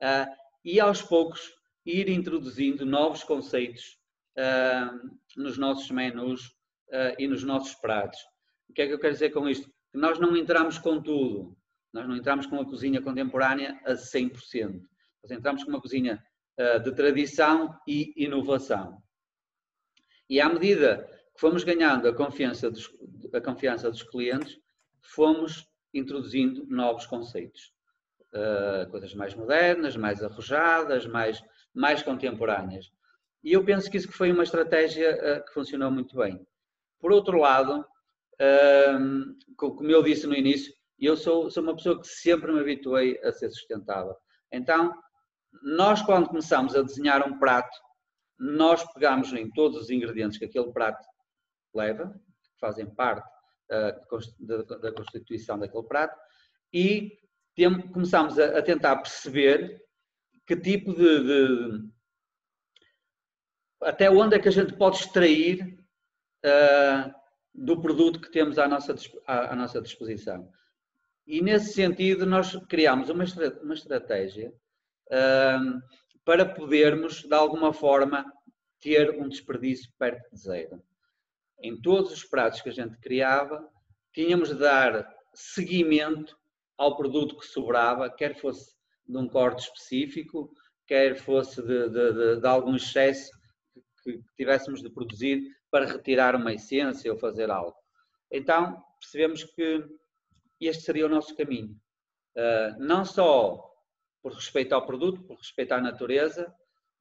uh, 0.00 0.32
e 0.64 0.78
aos 0.78 1.02
poucos 1.02 1.52
ir 1.84 2.08
introduzindo 2.08 2.86
novos 2.86 3.24
conceitos 3.24 3.98
uh, 4.38 5.10
nos 5.36 5.58
nossos 5.58 5.90
menus 5.90 6.46
uh, 6.90 7.16
e 7.18 7.26
nos 7.26 7.42
nossos 7.42 7.74
pratos. 7.74 8.20
O 8.68 8.72
que 8.72 8.82
é 8.82 8.86
que 8.86 8.92
eu 8.92 9.00
quero 9.00 9.14
dizer 9.14 9.30
com 9.30 9.48
isto? 9.48 9.68
Que 9.90 9.98
nós 9.98 10.20
não 10.20 10.36
entramos 10.36 10.78
com 10.78 11.02
tudo, 11.02 11.56
nós 11.92 12.06
não 12.06 12.16
entramos 12.16 12.46
com 12.46 12.54
uma 12.54 12.64
cozinha 12.64 13.02
contemporânea 13.02 13.80
a 13.84 13.94
100%. 13.94 14.80
Nós 15.24 15.30
entramos 15.32 15.64
com 15.64 15.70
uma 15.70 15.80
cozinha 15.80 16.24
de 16.84 16.94
tradição 16.94 17.76
e 17.86 18.12
inovação. 18.16 19.02
E 20.28 20.40
à 20.40 20.48
medida 20.48 21.06
fomos 21.36 21.64
ganhando 21.64 22.08
a 22.08 22.14
confiança 22.14 22.70
dos, 22.70 22.90
a 23.32 23.40
confiança 23.40 23.90
dos 23.90 24.02
clientes, 24.02 24.58
fomos 25.00 25.66
introduzindo 25.92 26.66
novos 26.66 27.06
conceitos. 27.06 27.72
Uh, 28.32 28.90
coisas 28.90 29.14
mais 29.14 29.34
modernas, 29.34 29.94
mais 29.94 30.22
arrojadas, 30.22 31.04
mais, 31.06 31.42
mais 31.74 32.02
contemporâneas. 32.02 32.90
E 33.44 33.52
eu 33.52 33.62
penso 33.62 33.90
que 33.90 33.98
isso 33.98 34.10
foi 34.10 34.32
uma 34.32 34.42
estratégia 34.42 35.14
uh, 35.14 35.44
que 35.44 35.52
funcionou 35.52 35.90
muito 35.90 36.16
bem. 36.16 36.40
Por 36.98 37.12
outro 37.12 37.38
lado, 37.38 37.84
uh, 38.40 39.56
como 39.56 39.90
eu 39.90 40.02
disse 40.02 40.26
no 40.26 40.34
início, 40.34 40.72
eu 40.98 41.16
sou, 41.16 41.50
sou 41.50 41.62
uma 41.62 41.74
pessoa 41.74 42.00
que 42.00 42.06
sempre 42.06 42.52
me 42.52 42.60
habituei 42.60 43.20
a 43.22 43.32
ser 43.32 43.50
sustentável. 43.50 44.14
Então, 44.50 44.94
nós, 45.62 46.00
quando 46.00 46.28
começamos 46.28 46.74
a 46.74 46.82
desenhar 46.82 47.26
um 47.26 47.38
prato, 47.38 47.76
nós 48.38 48.84
pegamos 48.92 49.32
em 49.32 49.50
todos 49.50 49.82
os 49.82 49.90
ingredientes 49.90 50.38
que 50.38 50.44
aquele 50.44 50.72
prato 50.72 51.04
leva, 51.74 52.12
que 52.42 52.58
fazem 52.60 52.86
parte 52.86 53.28
uh, 53.70 54.78
da, 54.78 54.92
constituição 54.92 55.58
daquele 55.58 55.84
prato, 55.84 56.18
e 56.72 57.18
tem, 57.54 57.88
começamos 57.88 58.38
a, 58.38 58.62
tentar 58.62 58.96
perceber 58.96 59.82
que 60.46 60.56
tipo 60.56 60.92
de, 60.94 61.24
de, 61.24 61.88
até 63.82 64.10
onde 64.10 64.36
é 64.36 64.38
que 64.38 64.48
a 64.48 64.52
gente 64.52 64.74
pode 64.74 64.96
extrair 64.98 65.78
uh, 66.44 67.14
do 67.54 67.80
produto 67.80 68.20
que 68.20 68.30
temos 68.30 68.58
à 68.58 68.66
nossa, 68.66 68.94
à, 69.26 69.52
à 69.52 69.56
nossa 69.56 69.80
disposição. 69.80 70.50
E 71.26 71.40
nesse 71.40 71.74
sentido 71.74 72.26
nós 72.26 72.56
criamos 72.66 73.08
uma, 73.08 73.24
uma 73.62 73.74
estratégia 73.74 74.52
para 76.24 76.46
podermos, 76.46 77.22
de 77.22 77.34
alguma 77.34 77.72
forma, 77.72 78.24
ter 78.80 79.10
um 79.20 79.28
desperdício 79.28 79.90
perto 79.98 80.34
de 80.34 80.40
zero. 80.40 80.82
Em 81.62 81.80
todos 81.80 82.10
os 82.12 82.24
pratos 82.24 82.60
que 82.60 82.68
a 82.68 82.72
gente 82.72 82.98
criava, 82.98 83.66
tínhamos 84.12 84.48
de 84.48 84.56
dar 84.56 85.08
seguimento 85.32 86.36
ao 86.76 86.96
produto 86.96 87.38
que 87.38 87.46
sobrava, 87.46 88.10
quer 88.10 88.34
fosse 88.34 88.74
de 89.06 89.16
um 89.16 89.28
corte 89.28 89.62
específico, 89.62 90.52
quer 90.86 91.16
fosse 91.16 91.62
de, 91.62 91.88
de, 91.88 92.12
de, 92.12 92.40
de 92.40 92.46
algum 92.46 92.74
excesso 92.74 93.30
que, 94.02 94.20
tivéssemos 94.36 94.82
de 94.82 94.90
produzir 94.90 95.42
para 95.70 95.86
retirar 95.86 96.34
uma 96.34 96.52
essência 96.52 97.12
ou 97.12 97.18
fazer 97.18 97.50
algo. 97.50 97.76
Então 98.30 98.82
percebemos 98.98 99.44
que 99.44 99.86
este 100.60 100.82
seria 100.82 101.06
o 101.06 101.08
nosso 101.08 101.36
caminho. 101.36 101.76
Uh, 102.36 102.78
não 102.78 103.04
só 103.04 103.62
por 104.22 104.32
respeito 104.32 104.74
ao 104.74 104.86
produto, 104.86 105.22
por 105.22 105.36
respeito 105.36 105.72
à 105.72 105.80
natureza, 105.80 106.52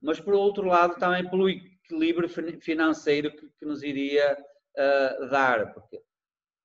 mas 0.01 0.19
por 0.19 0.33
outro 0.33 0.65
lado 0.65 0.99
também 0.99 1.29
pelo 1.29 1.49
equilíbrio 1.49 2.29
financeiro 2.59 3.31
que, 3.35 3.49
que 3.59 3.65
nos 3.65 3.83
iria 3.83 4.37
uh, 4.77 5.29
dar, 5.29 5.73
porque 5.73 6.01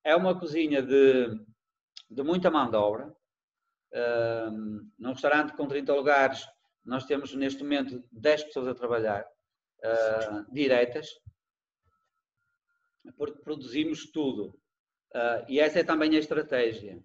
é 0.03 0.15
uma 0.15 0.39
cozinha 0.39 0.81
de, 0.81 1.27
de 2.09 2.23
muita 2.23 2.49
mão 2.49 2.69
de 2.69 2.77
obra. 2.77 3.15
Uh, 3.93 4.89
num 4.97 5.13
restaurante 5.13 5.53
com 5.53 5.67
30 5.67 5.93
lugares, 5.93 6.45
nós 6.83 7.05
temos 7.05 7.33
neste 7.33 7.63
momento 7.63 8.03
10 8.11 8.45
pessoas 8.45 8.67
a 8.67 8.75
trabalhar, 8.75 9.25
uh, 9.83 10.53
diretas, 10.53 11.07
porque 13.17 13.41
produzimos 13.41 14.09
tudo. 14.11 14.57
Uh, 15.13 15.45
e 15.47 15.59
essa 15.59 15.79
é 15.79 15.83
também 15.83 16.15
a 16.15 16.19
estratégia. 16.19 17.01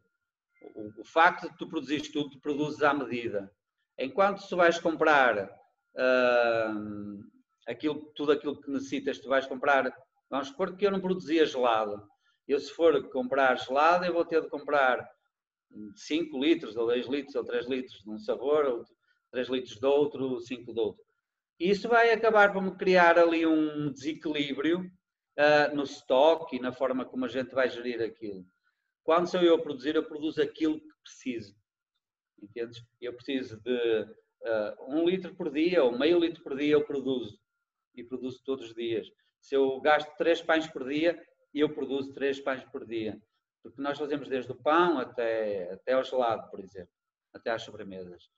O, 0.74 1.00
o, 1.00 1.04
facto 1.04 1.50
de 1.50 1.56
tu 1.56 1.68
produzires 1.68 2.10
tudo, 2.10 2.30
tu 2.30 2.40
produzes 2.40 2.82
à 2.82 2.94
medida. 2.94 3.52
Enquanto 3.98 4.46
tu 4.48 4.56
vais 4.56 4.78
comprar 4.78 5.48
uh, 5.94 7.24
aquilo, 7.66 8.12
tudo 8.14 8.32
aquilo 8.32 8.60
que 8.60 8.70
necessitas, 8.70 9.18
tu 9.18 9.28
vais 9.28 9.46
comprar, 9.46 9.92
vamos 10.32 10.48
supor 10.48 10.74
que 10.74 10.86
eu 10.86 10.90
não 10.90 11.00
produzia 11.00 11.44
gelado. 11.44 12.02
Eu 12.48 12.58
se 12.58 12.72
for 12.72 13.10
comprar 13.10 13.54
gelado, 13.58 14.06
eu 14.06 14.14
vou 14.14 14.24
ter 14.24 14.40
de 14.40 14.48
comprar 14.48 15.06
5 15.94 16.42
litros, 16.42 16.74
ou 16.74 16.86
10 16.86 17.06
litros, 17.06 17.34
ou 17.34 17.44
3 17.44 17.68
litros 17.68 18.02
de 18.02 18.10
um 18.10 18.18
sabor, 18.18 18.64
ou 18.64 18.84
3 19.30 19.48
litros 19.50 19.78
de 19.78 19.86
outro, 19.86 20.40
5 20.40 20.72
de 20.72 20.80
outro. 20.80 21.04
Isso 21.60 21.86
vai 21.86 22.10
acabar 22.10 22.50
por 22.50 22.62
me 22.62 22.74
criar 22.76 23.18
ali 23.18 23.46
um 23.46 23.92
desequilíbrio 23.92 24.80
uh, 24.80 25.76
no 25.76 25.82
estoque 25.82 26.56
e 26.56 26.60
na 26.60 26.72
forma 26.72 27.04
como 27.04 27.26
a 27.26 27.28
gente 27.28 27.54
vai 27.54 27.68
gerir 27.68 28.00
aquilo. 28.00 28.44
Quando 29.04 29.28
sou 29.28 29.40
eu 29.42 29.56
a 29.56 29.62
produzir, 29.62 29.94
eu 29.94 30.04
produzo 30.04 30.40
aquilo 30.40 30.80
que 30.80 30.94
preciso. 31.02 31.54
Entendes? 32.40 32.82
Eu 33.00 33.12
preciso 33.14 33.60
de 33.60 34.02
uh, 34.02 34.88
um 34.88 35.04
litro 35.04 35.34
por 35.34 35.52
dia 35.52 35.84
ou 35.84 35.96
meio 35.96 36.18
litro 36.18 36.42
por 36.42 36.56
dia, 36.56 36.72
eu 36.72 36.84
produzo. 36.84 37.38
E 37.94 38.02
produzo 38.02 38.42
todos 38.44 38.68
os 38.68 38.74
dias. 38.74 39.06
Se 39.42 39.56
eu 39.56 39.80
gasto 39.80 40.16
três 40.16 40.40
pães 40.40 40.68
por 40.68 40.88
dia, 40.88 41.20
eu 41.52 41.74
produzo 41.74 42.14
três 42.14 42.40
pães 42.40 42.64
por 42.64 42.86
dia. 42.86 43.20
Porque 43.60 43.82
nós 43.82 43.98
fazemos 43.98 44.28
desde 44.28 44.52
o 44.52 44.54
pão 44.54 44.98
até, 44.98 45.72
até 45.72 45.92
ao 45.92 46.04
gelado, 46.04 46.48
por 46.48 46.60
exemplo, 46.60 46.92
até 47.34 47.50
às 47.50 47.62
sobremesas. 47.62 48.30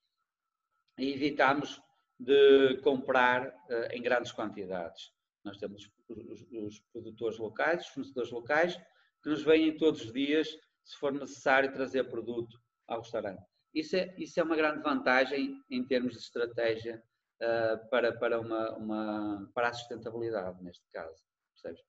E 0.98 1.12
evitamos 1.12 1.80
de 2.18 2.78
comprar 2.82 3.48
uh, 3.48 3.92
em 3.92 4.00
grandes 4.00 4.32
quantidades. 4.32 5.12
Nós 5.44 5.58
temos 5.58 5.90
os, 6.08 6.46
os, 6.50 6.80
produtores 6.92 7.38
locais, 7.38 7.82
os 7.82 7.88
fornecedores 7.88 8.30
locais, 8.30 8.76
que 9.22 9.28
nos 9.28 9.42
vêm 9.42 9.76
todos 9.76 10.02
os 10.02 10.12
dias, 10.12 10.48
se 10.84 10.96
for 10.96 11.12
necessário, 11.12 11.72
trazer 11.72 12.04
produto 12.04 12.58
ao 12.88 13.00
restaurante. 13.00 13.42
Isso 13.74 13.96
é, 13.96 14.14
isso 14.16 14.40
é 14.40 14.42
uma 14.42 14.56
grande 14.56 14.82
vantagem 14.82 15.60
em 15.70 15.84
termos 15.84 16.12
de 16.12 16.18
estratégia 16.20 17.02
uh, 17.42 17.90
para, 17.90 18.12
para, 18.12 18.40
uma, 18.40 18.70
uma, 18.76 19.50
para 19.54 19.68
a 19.68 19.72
sustentabilidade, 19.72 20.62
neste 20.62 20.84
caso. 20.92 21.22
Percebes? 21.52 21.82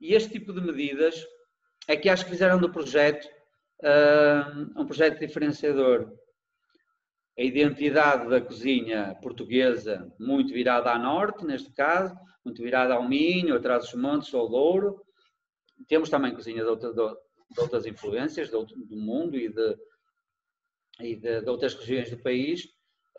E 0.00 0.14
este 0.14 0.30
tipo 0.30 0.52
de 0.52 0.60
medidas 0.60 1.24
é 1.88 1.96
que 1.96 2.08
acho 2.08 2.24
que 2.24 2.30
fizeram 2.30 2.58
do 2.58 2.70
projeto 2.70 3.26
uh, 3.82 4.80
um 4.80 4.86
projeto 4.86 5.18
diferenciador 5.18 6.12
a 7.36 7.42
identidade 7.42 8.28
da 8.28 8.40
cozinha 8.40 9.16
portuguesa 9.20 10.12
muito 10.20 10.52
virada 10.52 10.92
a 10.92 10.98
norte, 10.98 11.44
neste 11.44 11.72
caso, 11.72 12.14
muito 12.44 12.62
virada 12.62 12.94
ao 12.94 13.08
Minho, 13.08 13.56
atrás 13.56 13.84
dos 13.84 13.94
Montes, 13.94 14.32
ao 14.32 14.48
Douro. 14.48 15.04
Temos 15.88 16.08
também 16.08 16.34
cozinha 16.34 16.62
de, 16.62 16.68
outra, 16.68 16.92
de 16.92 17.60
outras 17.60 17.86
influências 17.86 18.50
do, 18.50 18.64
do 18.64 18.96
mundo 18.96 19.36
e, 19.36 19.48
de, 19.48 19.76
e 21.00 21.16
de, 21.16 21.40
de, 21.40 21.50
outras 21.50 21.74
regiões 21.74 22.08
do 22.08 22.18
país. 22.18 22.68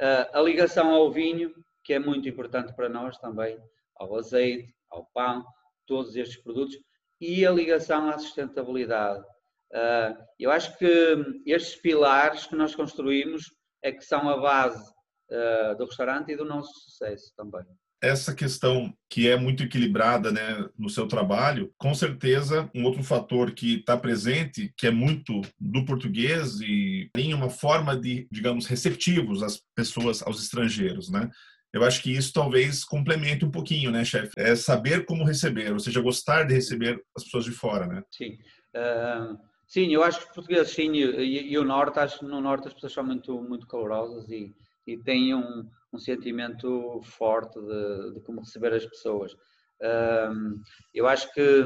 Uh, 0.01 0.27
a 0.33 0.41
ligação 0.41 0.93
ao 0.93 1.11
vinho, 1.11 1.53
que 1.83 1.93
é 1.93 1.99
muito 1.99 2.27
importante 2.27 2.73
para 2.73 2.89
nós 2.89 3.17
também, 3.17 3.57
ao 3.95 4.15
azeite, 4.17 4.73
ao 4.89 5.05
pão, 5.13 5.45
todos 5.85 6.15
estes 6.15 6.41
produtos, 6.41 6.77
e 7.21 7.45
a 7.45 7.51
ligação 7.51 8.09
à 8.09 8.17
sustentabilidade. 8.17 9.23
Uh, 9.71 10.17
eu 10.39 10.51
acho 10.51 10.77
que 10.77 11.41
estes 11.45 11.75
pilares 11.75 12.45
que 12.45 12.55
nós 12.55 12.75
construímos 12.75 13.53
é 13.81 13.91
que 13.91 14.03
são 14.03 14.29
a 14.29 14.37
base 14.37 14.91
uh, 15.31 15.75
do 15.77 15.85
restaurante 15.85 16.31
e 16.31 16.35
do 16.35 16.45
nosso 16.45 16.73
sucesso 16.81 17.33
também. 17.35 17.65
Essa 18.01 18.35
questão 18.35 18.93
que 19.09 19.27
é 19.27 19.37
muito 19.37 19.63
equilibrada 19.63 20.31
né, 20.31 20.67
no 20.77 20.89
seu 20.89 21.07
trabalho, 21.07 21.73
com 21.77 21.93
certeza 21.93 22.69
um 22.75 22.83
outro 22.83 23.03
fator 23.03 23.51
que 23.51 23.75
está 23.75 23.97
presente, 23.97 24.73
que 24.77 24.87
é 24.87 24.91
muito 24.91 25.41
do 25.59 25.85
português 25.85 26.59
e 26.61 27.09
tem 27.13 27.33
uma 27.33 27.49
forma 27.49 27.97
de, 27.97 28.27
digamos, 28.31 28.65
receptivos 28.65 29.41
às 29.41 29.61
pessoas, 29.75 30.21
aos 30.21 30.41
estrangeiros, 30.43 31.09
né? 31.09 31.29
Eu 31.73 31.83
acho 31.83 32.01
que 32.01 32.11
isso 32.11 32.31
talvez 32.31 32.85
complemente 32.85 33.43
um 33.43 33.51
pouquinho, 33.51 33.91
né, 33.91 34.05
chefe? 34.05 34.31
É 34.37 34.55
saber 34.55 35.05
como 35.05 35.25
receber, 35.25 35.73
ou 35.73 35.79
seja, 35.79 35.99
gostar 36.01 36.43
de 36.43 36.53
receber 36.53 37.01
as 37.15 37.23
pessoas 37.25 37.43
de 37.43 37.51
fora, 37.51 37.85
né? 37.85 38.01
Sim. 38.11 38.37
Uh, 38.73 39.37
Sim, 39.67 39.91
eu 39.91 40.03
acho 40.03 40.19
que 40.19 40.25
os 40.25 40.35
portugueses, 40.35 40.73
sim, 40.73 40.91
e, 40.93 41.51
e, 41.51 41.57
o 41.57 41.63
Norte, 41.63 41.99
acho 41.99 42.19
que 42.19 42.25
no 42.25 42.39
Norte 42.39 42.67
as 42.67 42.73
pessoas 42.73 42.93
são 42.93 43.03
muito, 43.03 43.41
muito 43.41 43.67
calorosas 43.67 44.29
e, 44.29 44.53
e 44.85 44.97
têm 44.97 45.33
um, 45.33 45.69
um 45.91 45.97
sentimento 45.97 47.01
forte 47.03 47.59
de, 47.59 48.13
de, 48.13 48.19
como 48.21 48.41
receber 48.41 48.73
as 48.73 48.85
pessoas. 48.85 49.35
Um, 49.81 50.61
eu 50.93 51.07
acho 51.07 51.31
que 51.33 51.63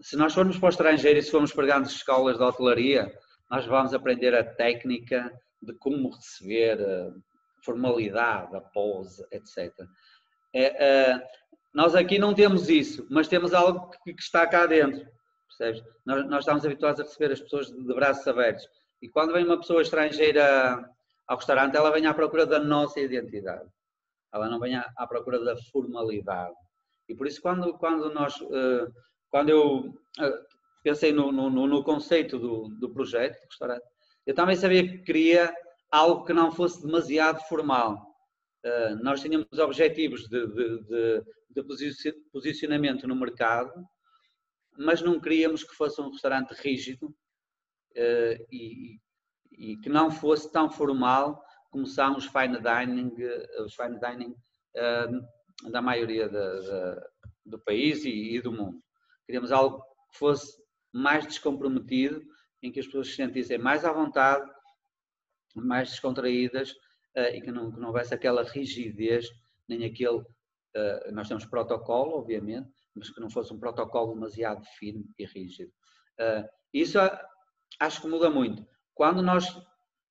se 0.00 0.16
nós 0.16 0.34
formos 0.34 0.58
para 0.58 0.66
o 0.66 0.70
estrangeiro 0.70 1.18
e 1.18 1.22
se 1.22 1.30
formos 1.30 1.52
para 1.52 1.66
grandes 1.66 1.92
escolas 1.92 2.38
de 2.38 2.42
hotelaria, 2.42 3.12
nós 3.50 3.66
vamos 3.66 3.92
aprender 3.92 4.34
a 4.34 4.44
técnica 4.44 5.30
de 5.62 5.74
como 5.74 6.10
receber, 6.10 6.80
a 6.80 7.12
formalidade, 7.62 8.56
a 8.56 8.60
pose, 8.60 9.24
etc. 9.30 9.72
É, 10.54 10.84
é, 11.12 11.28
nós 11.74 11.94
aqui 11.94 12.18
não 12.18 12.34
temos 12.34 12.68
isso, 12.68 13.06
mas 13.10 13.28
temos 13.28 13.52
algo 13.52 13.90
que, 13.90 14.14
que 14.14 14.22
está 14.22 14.46
cá 14.46 14.66
dentro 14.66 15.06
Percebes? 15.60 15.82
Nós, 16.06 16.26
nós 16.26 16.40
estamos 16.40 16.64
habituados 16.64 17.00
a 17.00 17.04
receber 17.04 17.32
as 17.32 17.40
pessoas 17.40 17.70
de 17.70 17.94
braços 17.94 18.26
abertos. 18.26 18.66
E 19.02 19.08
quando 19.08 19.32
vem 19.32 19.44
uma 19.44 19.58
pessoa 19.58 19.82
estrangeira 19.82 20.88
ao 21.30 21.36
restaurante, 21.36 21.76
ela 21.76 21.92
vem 21.92 22.06
à 22.06 22.12
procura 22.12 22.44
da 22.44 22.58
nossa 22.58 22.98
identidade. 22.98 23.70
Ela 24.34 24.48
não 24.48 24.58
vem 24.58 24.74
à, 24.74 25.06
procura 25.06 25.38
da 25.38 25.56
formalidade. 25.70 26.56
E 27.08 27.14
por 27.14 27.24
isso, 27.24 27.40
quando, 27.40 27.72
quando, 27.78 28.12
nós, 28.12 28.34
eh, 28.42 28.88
quando 29.30 29.48
eu 29.48 29.94
eh, 30.18 30.42
pensei 30.82 31.12
no, 31.12 31.30
no, 31.30 31.48
no 31.48 31.84
conceito 31.84 32.36
do, 32.36 32.68
do 32.80 32.92
projeto 32.92 33.40
do 33.42 33.46
restaurante, 33.46 33.84
eu 34.26 34.34
também 34.34 34.56
sabia 34.56 34.82
que 34.82 34.98
queria 35.04 35.54
algo 35.88 36.24
que 36.24 36.32
não 36.32 36.50
fosse 36.50 36.84
demasiado 36.84 37.40
formal. 37.48 38.04
Eh, 38.64 38.96
nós 38.96 39.20
tínhamos 39.20 39.56
objetivos 39.56 40.28
de, 40.28 40.48
de, 40.48 40.82
de, 40.82 41.24
de 41.50 42.12
posicionamento 42.32 43.06
no 43.06 43.14
mercado, 43.14 43.72
mas 44.76 45.00
não 45.00 45.20
queríamos 45.20 45.62
que 45.62 45.76
fosse 45.76 46.00
um 46.00 46.10
restaurante 46.10 46.50
rígido 46.54 47.14
e, 48.50 48.98
e, 49.60 49.76
que 49.76 49.90
não 49.90 50.10
fosse 50.10 50.50
tão 50.50 50.70
formal 50.70 51.44
como 51.70 51.86
são 51.86 52.16
os 52.16 52.26
fine 52.26 52.58
dining, 52.58 53.14
eh, 53.18 53.62
os 53.62 53.74
fine 53.74 54.00
dining 54.00 54.34
uh, 54.76 55.70
da 55.70 55.80
maioria 55.80 56.28
do 57.46 57.58
país 57.60 58.04
e, 58.04 58.34
e, 58.34 58.40
do 58.40 58.50
mundo. 58.50 58.82
Queríamos 59.24 59.52
algo 59.52 59.80
que 60.10 60.18
fosse 60.18 60.60
mais 60.92 61.24
descomprometido, 61.26 62.20
em 62.62 62.72
que 62.72 62.80
as 62.80 62.86
pessoas 62.86 63.08
se 63.08 63.14
sentissem 63.14 63.58
mais 63.58 63.84
à 63.84 63.92
vontade, 63.92 64.50
mais 65.54 65.90
descontraídas 65.90 66.72
uh, 67.16 67.30
e 67.34 67.40
que 67.40 67.52
não, 67.52 67.70
que 67.70 67.78
não 67.78 67.88
houvesse 67.88 68.14
aquela 68.14 68.42
rigidez, 68.42 69.28
nem 69.68 69.84
aquele. 69.84 70.24
nós 71.12 71.28
temos 71.28 71.44
protocolo, 71.44 72.18
obviamente, 72.18 72.68
mas 72.94 73.10
que 73.10 73.20
não 73.20 73.30
fosse 73.30 73.52
um 73.52 73.60
protocolo 73.60 74.14
demasiado 74.14 74.64
firme 74.78 75.04
e 75.18 75.24
rígido. 75.24 75.70
Uh, 76.18 76.48
isso 76.72 76.98
acho 77.78 78.00
que 78.00 78.08
muda 78.08 78.28
muito. 78.28 78.66
Quando 79.00 79.22
nós 79.22 79.46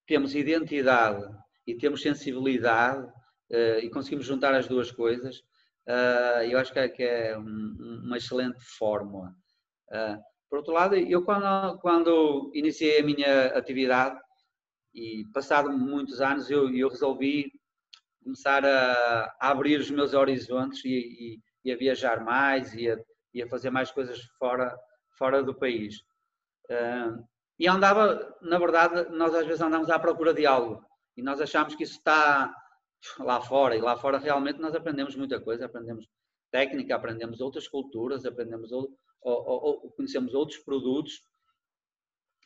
temos 0.08 0.34
identidade 0.34 1.24
e 1.68 1.78
temos 1.78 2.02
sensibilidade 2.02 3.06
uh, 3.06 3.80
e 3.84 3.90
conseguimos 3.92 4.26
juntar 4.26 4.56
as 4.56 4.68
duas 4.68 4.90
coisas, 4.90 5.38
uh, 5.88 6.42
eu 6.50 6.58
acho 6.58 6.74
que 6.74 6.80
é, 6.80 6.90
que 6.90 7.04
é 7.04 7.38
um, 7.38 8.02
uma 8.04 8.18
excelente 8.18 8.60
fórmula. 8.80 9.32
por 10.50 10.58
outro 10.58 10.74
lado, 10.74 10.96
eu 10.96 11.24
quando, 11.24 11.78
quando 11.82 12.52
iniciei 12.56 13.00
a 13.00 13.04
minha 13.04 13.46
atividade 13.50 14.20
e 14.96 15.24
passado 15.36 15.72
muitos 15.72 16.20
anos 16.20 16.50
eu, 16.50 16.74
eu 16.76 16.90
resolvi 16.90 17.52
começar 18.24 18.66
a, 18.66 19.36
a, 19.40 19.52
abrir 19.52 19.80
os 19.80 19.92
meus 19.92 20.16
horizontes 20.16 20.84
e, 20.84 20.90
e 21.36 21.40
e 21.64 21.72
a 21.72 21.78
viajar 21.78 22.24
mais 22.24 22.74
e 22.74 22.90
a, 22.90 22.98
e 23.36 23.44
a 23.44 23.48
fazer 23.48 23.70
mais 23.70 23.92
coisas 23.92 24.20
fora, 24.40 24.76
fora 25.18 25.44
do 25.44 25.54
país. 25.54 26.02
E 27.60 27.68
andava, 27.68 28.38
na 28.42 28.58
verdade, 28.58 29.10
nós 29.10 29.36
às 29.36 29.46
vezes 29.46 29.62
andamos 29.62 29.90
à 29.90 30.00
procura 30.00 30.34
de 30.34 30.46
algo. 30.46 30.82
E 31.18 31.22
nós 31.22 31.42
achamos 31.42 31.76
que 31.76 31.84
isso 31.84 31.98
está 31.98 32.54
lá 33.20 33.42
fora. 33.42 33.76
E 33.76 33.82
lá 33.82 33.98
fora 33.98 34.18
realmente 34.18 34.60
nós 34.60 34.74
aprendemos 34.74 35.16
muita 35.16 35.42
coisa, 35.42 35.66
aprendemos 35.66 36.08
técnica, 36.52 36.96
aprendemos 36.96 37.42
outras 37.42 37.68
culturas, 37.68 38.26
aprendemos 38.26 38.72
ou, 38.72 38.90
ou, 39.22 39.84
ou 39.84 39.92
conhecemos 39.92 40.34
outros 40.34 40.60
produtos, 40.60 41.22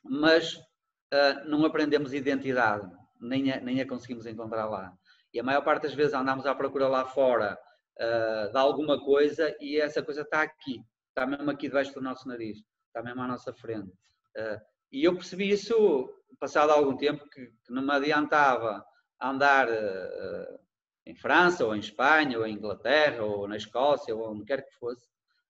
mas 0.03 0.55
uh, 0.55 1.45
não 1.47 1.63
aprendemos 1.63 2.13
identidade, 2.13 2.89
nem 3.21 3.51
a, 3.51 3.59
nem 3.59 3.81
a 3.81 3.87
conseguimos 3.87 4.25
encontrar 4.25 4.65
lá. 4.65 4.91
E 5.33 5.39
a 5.39 5.43
maior 5.43 5.63
parte 5.63 5.83
das 5.83 5.93
vezes 5.93 6.13
andamos 6.13 6.45
à 6.45 6.53
procura 6.53 6.87
lá 6.87 7.05
fora 7.05 7.57
uh, 7.99 8.51
de 8.51 8.57
alguma 8.57 9.03
coisa 9.03 9.55
e 9.61 9.79
essa 9.79 10.01
coisa 10.03 10.21
está 10.21 10.41
aqui, 10.41 10.83
está 11.09 11.25
mesmo 11.25 11.49
aqui 11.49 11.67
debaixo 11.67 11.93
do 11.93 12.01
nosso 12.01 12.27
nariz, 12.27 12.57
está 12.87 13.01
mesmo 13.03 13.21
à 13.21 13.27
nossa 13.27 13.53
frente. 13.53 13.89
Uh, 14.37 14.72
e 14.93 15.03
eu 15.03 15.15
percebi 15.15 15.49
isso 15.49 16.07
passado 16.39 16.69
algum 16.69 16.95
tempo 16.95 17.27
que, 17.27 17.47
que 17.47 17.73
não 17.73 17.81
me 17.81 17.91
adiantava 17.91 18.85
andar 19.19 19.67
uh, 19.67 20.59
em 21.05 21.15
França, 21.15 21.65
ou 21.65 21.75
em 21.75 21.79
Espanha, 21.79 22.37
ou 22.37 22.45
em 22.45 22.53
Inglaterra, 22.53 23.23
ou 23.23 23.47
na 23.47 23.57
Escócia, 23.57 24.15
ou 24.15 24.31
onde 24.31 24.45
quer 24.45 24.63
que 24.63 24.75
fosse, 24.75 25.07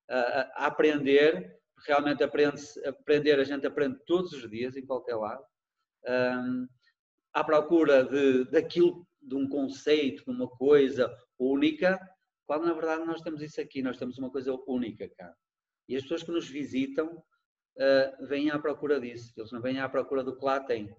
uh, 0.10 0.48
a 0.56 0.68
aprender, 0.68 1.60
realmente 1.86 2.24
aprende 2.24 2.62
aprender, 2.86 3.38
a 3.38 3.44
gente 3.44 3.68
aprende 3.68 4.00
todos 4.06 4.32
os 4.32 4.50
dias, 4.50 4.78
em 4.78 4.86
qualquer 4.86 5.16
lado, 5.16 5.44
um, 6.08 6.68
à 7.34 7.44
procura 7.44 8.06
de, 8.06 8.46
daquilo, 8.46 9.06
de 9.22 9.36
um 9.36 9.50
conceito, 9.50 10.24
de 10.24 10.32
uma 10.32 10.48
coisa 10.48 11.14
única, 11.38 12.00
quando 12.46 12.66
na 12.66 12.74
verdade 12.74 13.06
nós 13.06 13.22
temos 13.22 13.42
isso 13.42 13.60
aqui, 13.60 13.82
nós 13.82 13.98
temos 13.98 14.18
uma 14.18 14.30
coisa 14.30 14.58
única 14.68 15.10
cá. 15.10 15.34
E 15.90 15.98
as 15.98 16.04
pessoas 16.04 16.24
que 16.24 16.32
nos 16.32 16.48
visitam 16.48 17.22
uh, 17.78 18.28
vêm 18.28 18.50
à 18.52 18.60
procura 18.60 19.00
disso, 19.00 19.34
eles 19.38 19.52
não 19.52 19.62
vêm 19.62 19.80
à 19.80 19.90
procura 19.90 20.24
do 20.24 20.36
que 20.36 20.46
lá 20.46 20.60
tem, 20.60 20.96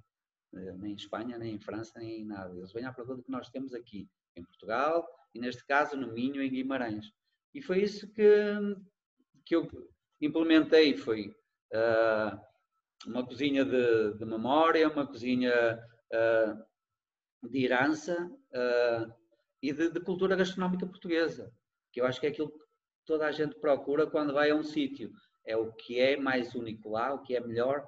nem 0.52 0.92
em 0.92 0.96
Espanha, 0.96 1.38
nem 1.38 1.54
em 1.54 1.58
França, 1.58 1.98
nem 1.98 2.20
em 2.20 2.24
nada. 2.26 2.56
Eles 2.56 2.72
vêm 2.72 2.84
à 2.84 2.92
procura 2.92 3.16
do 3.16 3.24
que 3.24 3.30
nós 3.30 3.50
temos 3.50 3.74
aqui, 3.74 4.08
em 4.37 4.44
Portugal, 4.44 5.06
e 5.34 5.40
neste 5.40 5.64
caso 5.66 5.96
no 5.96 6.12
Minho, 6.12 6.42
em 6.42 6.50
Guimarães. 6.50 7.06
E 7.52 7.62
foi 7.62 7.82
isso 7.82 8.10
que, 8.12 8.24
que 9.44 9.56
eu 9.56 9.68
implementei, 10.20 10.96
foi 10.96 11.28
uh, 11.72 12.40
uma 13.06 13.24
cozinha 13.26 13.64
de, 13.64 14.14
de, 14.14 14.24
memória, 14.24 14.88
uma 14.88 15.06
cozinha 15.06 15.78
uh, 16.12 17.48
de 17.48 17.64
herança 17.64 18.14
uh, 18.26 19.14
e 19.62 19.72
de, 19.72 19.90
de, 19.90 20.00
cultura 20.00 20.37
gastronómica 20.37 20.87
portuguesa, 20.87 21.52
que 21.92 22.00
eu 22.00 22.06
acho 22.06 22.20
que 22.20 22.26
é 22.26 22.30
aquilo 22.30 22.50
que 22.50 22.64
toda 23.04 23.26
a 23.26 23.32
gente 23.32 23.58
procura 23.60 24.06
quando 24.06 24.32
vai 24.32 24.50
a 24.50 24.56
um 24.56 24.62
sítio. 24.62 25.12
É 25.46 25.57
o 25.57 25.72
que 25.72 26.00
é 26.00 26.16
mais 26.16 26.54
único 26.54 26.90
lá, 26.90 27.12
o 27.12 27.22
que 27.22 27.37
é 27.37 27.40
melhor 27.40 27.87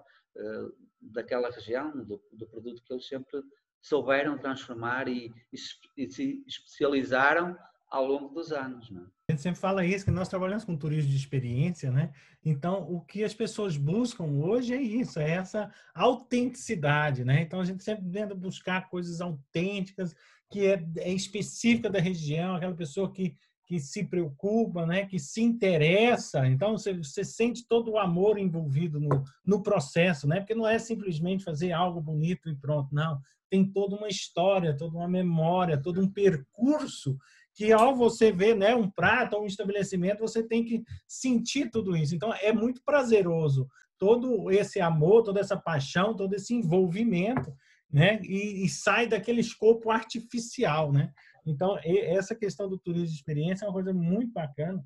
daquela 1.00 1.50
região, 1.50 1.92
do, 2.04 2.20
do, 2.32 2.46
produto 2.46 2.82
que 2.82 2.92
eles 2.92 3.06
sempre 3.06 3.42
souberam 3.80 4.38
transformar 4.38 5.08
e, 5.08 5.32
e, 5.52 5.56
e 5.96 6.10
se 6.10 6.44
especializaram 6.46 7.56
ao 7.88 8.06
longo 8.06 8.34
dos 8.34 8.52
anos. 8.52 8.90
Né? 8.90 9.06
A 9.28 9.32
gente 9.32 9.42
sempre 9.42 9.60
fala 9.60 9.84
isso, 9.84 10.04
que 10.04 10.10
nós 10.10 10.28
trabalhamos 10.28 10.64
com 10.64 10.76
turismo 10.76 11.10
de 11.10 11.16
experiência, 11.16 11.90
né? 11.90 12.12
Então, 12.44 12.82
o 12.90 13.00
que 13.00 13.24
as 13.24 13.34
pessoas 13.34 13.76
buscam 13.76 14.24
hoje 14.24 14.74
é 14.74 14.80
isso, 14.80 15.18
é 15.18 15.30
essa 15.30 15.72
autenticidade, 15.94 17.24
né? 17.24 17.42
Então, 17.42 17.60
a 17.60 17.64
gente 17.64 17.82
sempre 17.82 18.08
tenta 18.10 18.34
buscar 18.34 18.88
coisas 18.88 19.20
autênticas, 19.20 20.14
que 20.50 20.66
é, 20.66 20.84
é 20.98 21.12
específica 21.12 21.90
da 21.90 22.00
região, 22.00 22.54
aquela 22.54 22.74
pessoa 22.74 23.12
que 23.12 23.36
que 23.66 23.80
se 23.80 24.04
preocupa, 24.04 24.86
né, 24.86 25.06
que 25.06 25.18
se 25.18 25.42
interessa. 25.42 26.46
Então, 26.46 26.78
você, 26.78 26.94
você 26.94 27.24
sente 27.24 27.66
todo 27.66 27.90
o 27.90 27.98
amor 27.98 28.38
envolvido 28.38 29.00
no, 29.00 29.24
no 29.44 29.62
processo, 29.62 30.26
né? 30.28 30.38
porque 30.38 30.54
não 30.54 30.66
é 30.66 30.78
simplesmente 30.78 31.44
fazer 31.44 31.72
algo 31.72 32.00
bonito 32.00 32.48
e 32.48 32.54
pronto, 32.54 32.94
não. 32.94 33.20
Tem 33.50 33.64
toda 33.64 33.96
uma 33.96 34.08
história, 34.08 34.76
toda 34.76 34.96
uma 34.96 35.08
memória, 35.08 35.80
todo 35.80 36.00
um 36.00 36.08
percurso 36.08 37.18
que 37.54 37.72
ao 37.72 37.96
você 37.96 38.30
ver 38.30 38.54
né, 38.54 38.74
um 38.74 38.88
prato 38.88 39.34
ou 39.34 39.42
um 39.42 39.46
estabelecimento, 39.46 40.20
você 40.20 40.42
tem 40.42 40.64
que 40.64 40.84
sentir 41.08 41.70
tudo 41.70 41.96
isso. 41.96 42.14
Então, 42.14 42.32
é 42.34 42.52
muito 42.52 42.82
prazeroso 42.84 43.66
todo 43.98 44.50
esse 44.50 44.80
amor, 44.80 45.22
toda 45.22 45.40
essa 45.40 45.56
paixão, 45.56 46.14
todo 46.14 46.34
esse 46.34 46.54
envolvimento, 46.54 47.52
né? 47.90 48.20
E, 48.22 48.64
e 48.64 48.68
sai 48.68 49.06
daquele 49.06 49.40
escopo 49.40 49.90
artificial, 49.90 50.92
né? 50.92 51.12
Então, 51.46 51.78
essa 51.84 52.34
questão 52.34 52.68
do 52.68 52.78
turismo 52.78 53.06
de 53.06 53.14
experiência 53.14 53.64
é 53.64 53.68
uma 53.68 53.74
coisa 53.74 53.92
muito 53.92 54.32
bacana. 54.32 54.84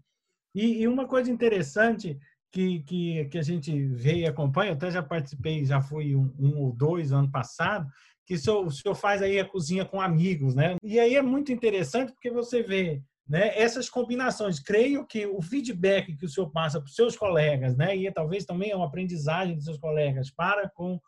E, 0.55 0.83
e 0.83 0.89
uma 0.89 1.07
coisa 1.07 1.31
interessante 1.31 2.19
que, 2.53 2.81
que, 2.81 3.25
que, 3.27 3.39
a 3.39 3.43
gente 3.43 3.87
vê 3.87 4.19
e 4.19 4.27
acompanha, 4.27 4.71
eu 4.71 4.75
até 4.75 4.91
já 4.91 5.03
participei, 5.03 5.65
já 5.65 5.81
fui 5.81 6.15
um, 6.15 6.35
um 6.39 6.59
ou 6.59 6.73
dois 6.73 7.13
ano 7.13 7.31
passado, 7.31 7.89
que 8.27 8.35
o 8.35 8.39
senhor, 8.39 8.67
o 8.67 8.71
senhor, 8.71 8.95
faz 8.95 9.23
aí 9.23 9.39
a 9.39 9.45
cozinha 9.45 9.85
com 9.85 10.01
amigos, 10.01 10.55
né? 10.55 10.77
E 10.83 11.01
aí 11.01 11.17
é 11.17 11.23
muito 11.23 11.53
interessante 11.53 12.13
porque 12.13 12.31
você 12.31 12.63
vê 12.63 13.03
né, 13.29 13.57
essas 13.57 13.89
combinações. 13.89 14.59
Creio 14.59 15.07
que 15.07 15.25
o 15.25 15.41
feedback 15.41 16.17
que 16.17 16.27
o 16.27 16.29
senhor 16.29 16.51
passa 16.51 16.81
para 16.81 16.89
os 16.89 16.95
seus 16.95 17.17
colegas, 17.17 17.77
né, 17.77 17.97
e 17.97 18.11
talvez 18.13 18.45
também 18.45 18.71
é 18.71 18.77
uma 18.77 18.87
aprendizagem 18.87 19.55
dos 19.55 19.65
seus 19.65 19.79
colegas 19.79 20.31
para 20.31 20.69
com 20.69 21.01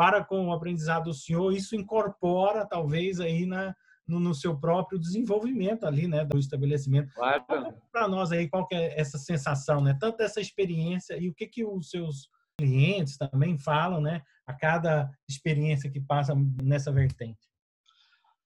para 0.00 0.24
com 0.24 0.46
o 0.46 0.52
aprendizado 0.54 1.10
do 1.10 1.12
senhor, 1.12 1.52
isso 1.52 1.76
incorpora 1.76 2.64
talvez 2.64 3.20
aí 3.20 3.44
na, 3.44 3.76
no, 4.08 4.18
no, 4.18 4.34
seu 4.34 4.58
próprio 4.58 4.98
desenvolvimento 4.98 5.84
ali, 5.84 6.08
né, 6.08 6.24
do 6.24 6.38
estabelecimento. 6.38 7.12
Claro. 7.12 7.44
Para 7.92 8.08
nós 8.08 8.32
aí, 8.32 8.48
qual 8.48 8.66
que 8.66 8.74
é 8.74 8.98
essa 8.98 9.18
sensação, 9.18 9.82
né? 9.82 9.94
Tanto 10.00 10.22
essa 10.22 10.40
experiência 10.40 11.18
e 11.18 11.28
o 11.28 11.34
que 11.34 11.46
que 11.46 11.66
os 11.66 11.90
seus 11.90 12.30
clientes 12.56 13.18
também 13.18 13.58
falam, 13.58 14.00
né, 14.00 14.22
a 14.46 14.54
cada 14.54 15.10
experiência 15.28 15.90
que 15.90 16.00
passa 16.00 16.34
nessa 16.62 16.90
vertente. 16.90 17.46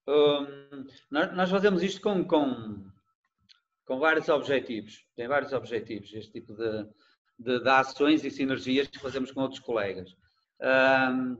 Um, 0.05 0.85
nós 1.09 1.49
fazemos 1.49 1.81
isto 1.81 2.01
com, 2.01 2.21
com, 2.25 2.83
com 3.85 3.97
vários 3.97 4.27
objetivos. 4.27 5.07
Tem 5.15 5.29
vários 5.29 5.53
objetivos, 5.53 6.13
este 6.13 6.33
tipo 6.33 6.53
de, 6.53 6.83
de, 7.39 7.63
de 7.63 7.69
ações 7.69 8.25
e 8.25 8.29
sinergias 8.29 8.89
que 8.89 8.99
fazemos 8.99 9.31
com 9.31 9.39
outros 9.39 9.61
colegas. 9.61 10.13
Um, 10.61 11.37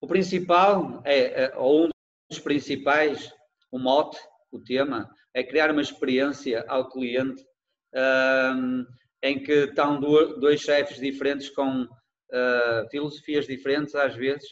o 0.00 0.06
principal 0.06 1.02
é, 1.04 1.44
é, 1.44 1.56
ou 1.56 1.86
um 1.86 1.90
dos 2.30 2.38
principais, 2.38 3.32
o 3.70 3.78
mote, 3.78 4.18
o 4.50 4.58
tema, 4.58 5.08
é 5.34 5.42
criar 5.42 5.70
uma 5.70 5.82
experiência 5.82 6.64
ao 6.68 6.88
cliente 6.88 7.44
um, 7.94 8.86
em 9.22 9.42
que 9.42 9.64
estão 9.64 10.00
dois 10.00 10.60
chefes 10.60 10.98
diferentes 10.98 11.50
com 11.50 11.82
uh, 11.82 12.88
filosofias 12.90 13.46
diferentes, 13.46 13.94
às 13.94 14.14
vezes, 14.14 14.48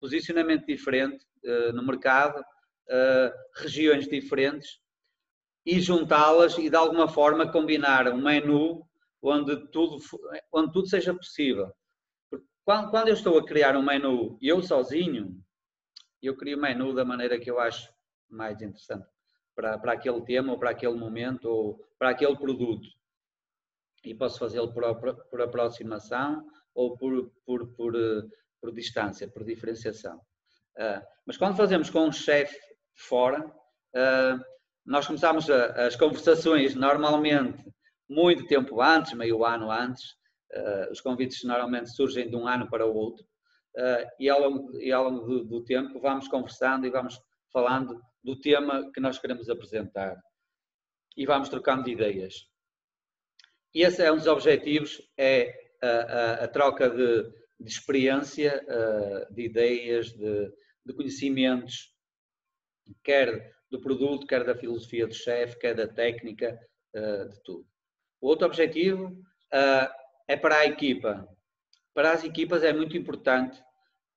posicionamento 0.00 0.66
diferente 0.66 1.24
uh, 1.44 1.72
no 1.72 1.84
mercado, 1.84 2.38
uh, 2.40 3.32
regiões 3.56 4.06
diferentes, 4.06 4.78
e 5.64 5.80
juntá-las 5.80 6.58
e 6.58 6.68
de 6.68 6.76
alguma 6.76 7.08
forma 7.08 7.50
combinar 7.50 8.08
um 8.08 8.22
menu 8.22 8.82
onde 9.22 9.56
tudo, 9.70 9.98
onde 10.52 10.72
tudo 10.72 10.88
seja 10.88 11.14
possível. 11.14 11.70
Quando, 12.64 12.90
quando 12.90 13.08
eu 13.08 13.14
estou 13.14 13.38
a 13.38 13.44
criar 13.44 13.76
um 13.76 13.82
menu 13.82 14.38
eu 14.40 14.62
sozinho, 14.62 15.42
eu 16.22 16.36
crio 16.36 16.58
o 16.58 16.60
menu 16.60 16.94
da 16.94 17.04
maneira 17.04 17.38
que 17.38 17.50
eu 17.50 17.58
acho 17.58 17.92
mais 18.28 18.60
interessante 18.60 19.06
para, 19.54 19.78
para 19.78 19.92
aquele 19.92 20.22
tema, 20.22 20.52
ou 20.52 20.58
para 20.58 20.70
aquele 20.70 20.94
momento, 20.94 21.44
ou 21.46 21.78
para 21.98 22.10
aquele 22.10 22.36
produto. 22.36 22.88
E 24.04 24.14
posso 24.14 24.38
fazê-lo 24.38 24.72
por, 24.72 24.84
por 25.28 25.42
aproximação 25.42 26.46
ou 26.74 26.96
por, 26.96 27.30
por, 27.44 27.66
por, 27.74 27.92
por 28.60 28.72
distância, 28.72 29.28
por 29.28 29.44
diferenciação. 29.44 30.16
Uh, 30.76 31.04
mas 31.26 31.36
quando 31.36 31.56
fazemos 31.56 31.90
com 31.90 32.06
um 32.06 32.12
chefe 32.12 32.58
fora, 32.94 33.44
uh, 33.46 34.44
nós 34.86 35.06
começamos 35.06 35.50
a, 35.50 35.86
as 35.86 35.96
conversações 35.96 36.74
normalmente 36.74 37.62
muito 38.08 38.46
tempo 38.46 38.80
antes, 38.80 39.12
meio 39.12 39.44
ano 39.44 39.70
antes. 39.70 40.16
Uh, 40.52 40.90
os 40.90 41.00
convites 41.00 41.44
normalmente 41.44 41.90
surgem 41.90 42.28
de 42.28 42.34
um 42.34 42.46
ano 42.46 42.68
para 42.68 42.84
o 42.84 42.94
outro. 42.94 43.24
Uh, 43.76 44.04
e 44.18 44.28
ao 44.28 44.40
longo, 44.40 44.80
e 44.80 44.90
ao 44.90 45.08
longo 45.08 45.24
do, 45.24 45.44
do, 45.44 45.64
tempo 45.64 46.00
vamos 46.00 46.26
conversando 46.26 46.86
e 46.86 46.90
vamos 46.90 47.20
falando 47.52 48.00
do 48.22 48.38
tema 48.38 48.90
que 48.92 49.00
nós 49.00 49.16
queremos 49.16 49.48
apresentar 49.48 50.20
e 51.16 51.24
vamos 51.24 51.48
trocando 51.48 51.84
de 51.84 51.92
ideias. 51.92 52.48
E 53.72 53.82
esse 53.82 54.02
é 54.02 54.10
um 54.10 54.16
dos 54.16 54.26
objetivos, 54.26 55.00
é 55.16 55.54
a, 55.80 55.86
a, 55.86 56.32
a 56.44 56.48
troca 56.48 56.90
de, 56.90 57.22
de 57.60 57.70
experiência, 57.70 58.60
uh, 58.66 59.32
de 59.32 59.42
ideias, 59.42 60.10
de, 60.10 60.52
de, 60.84 60.92
conhecimentos, 60.92 61.94
quer 63.04 63.54
do 63.70 63.80
produto, 63.80 64.26
quer 64.26 64.42
da 64.42 64.56
filosofia 64.56 65.06
do 65.06 65.14
chefe, 65.14 65.60
quer 65.60 65.76
da 65.76 65.86
técnica, 65.86 66.58
de 66.92 67.40
tudo. 67.44 67.64
O 68.20 68.26
outro 68.26 68.46
objetivo 68.46 69.16
é 70.32 70.36
para 70.36 70.56
a 70.58 70.66
equipa 70.66 71.28
para 71.94 72.12
as 72.12 72.24
equipas 72.24 72.62
é 72.62 72.72
muito 72.72 72.96
importante 72.96 73.62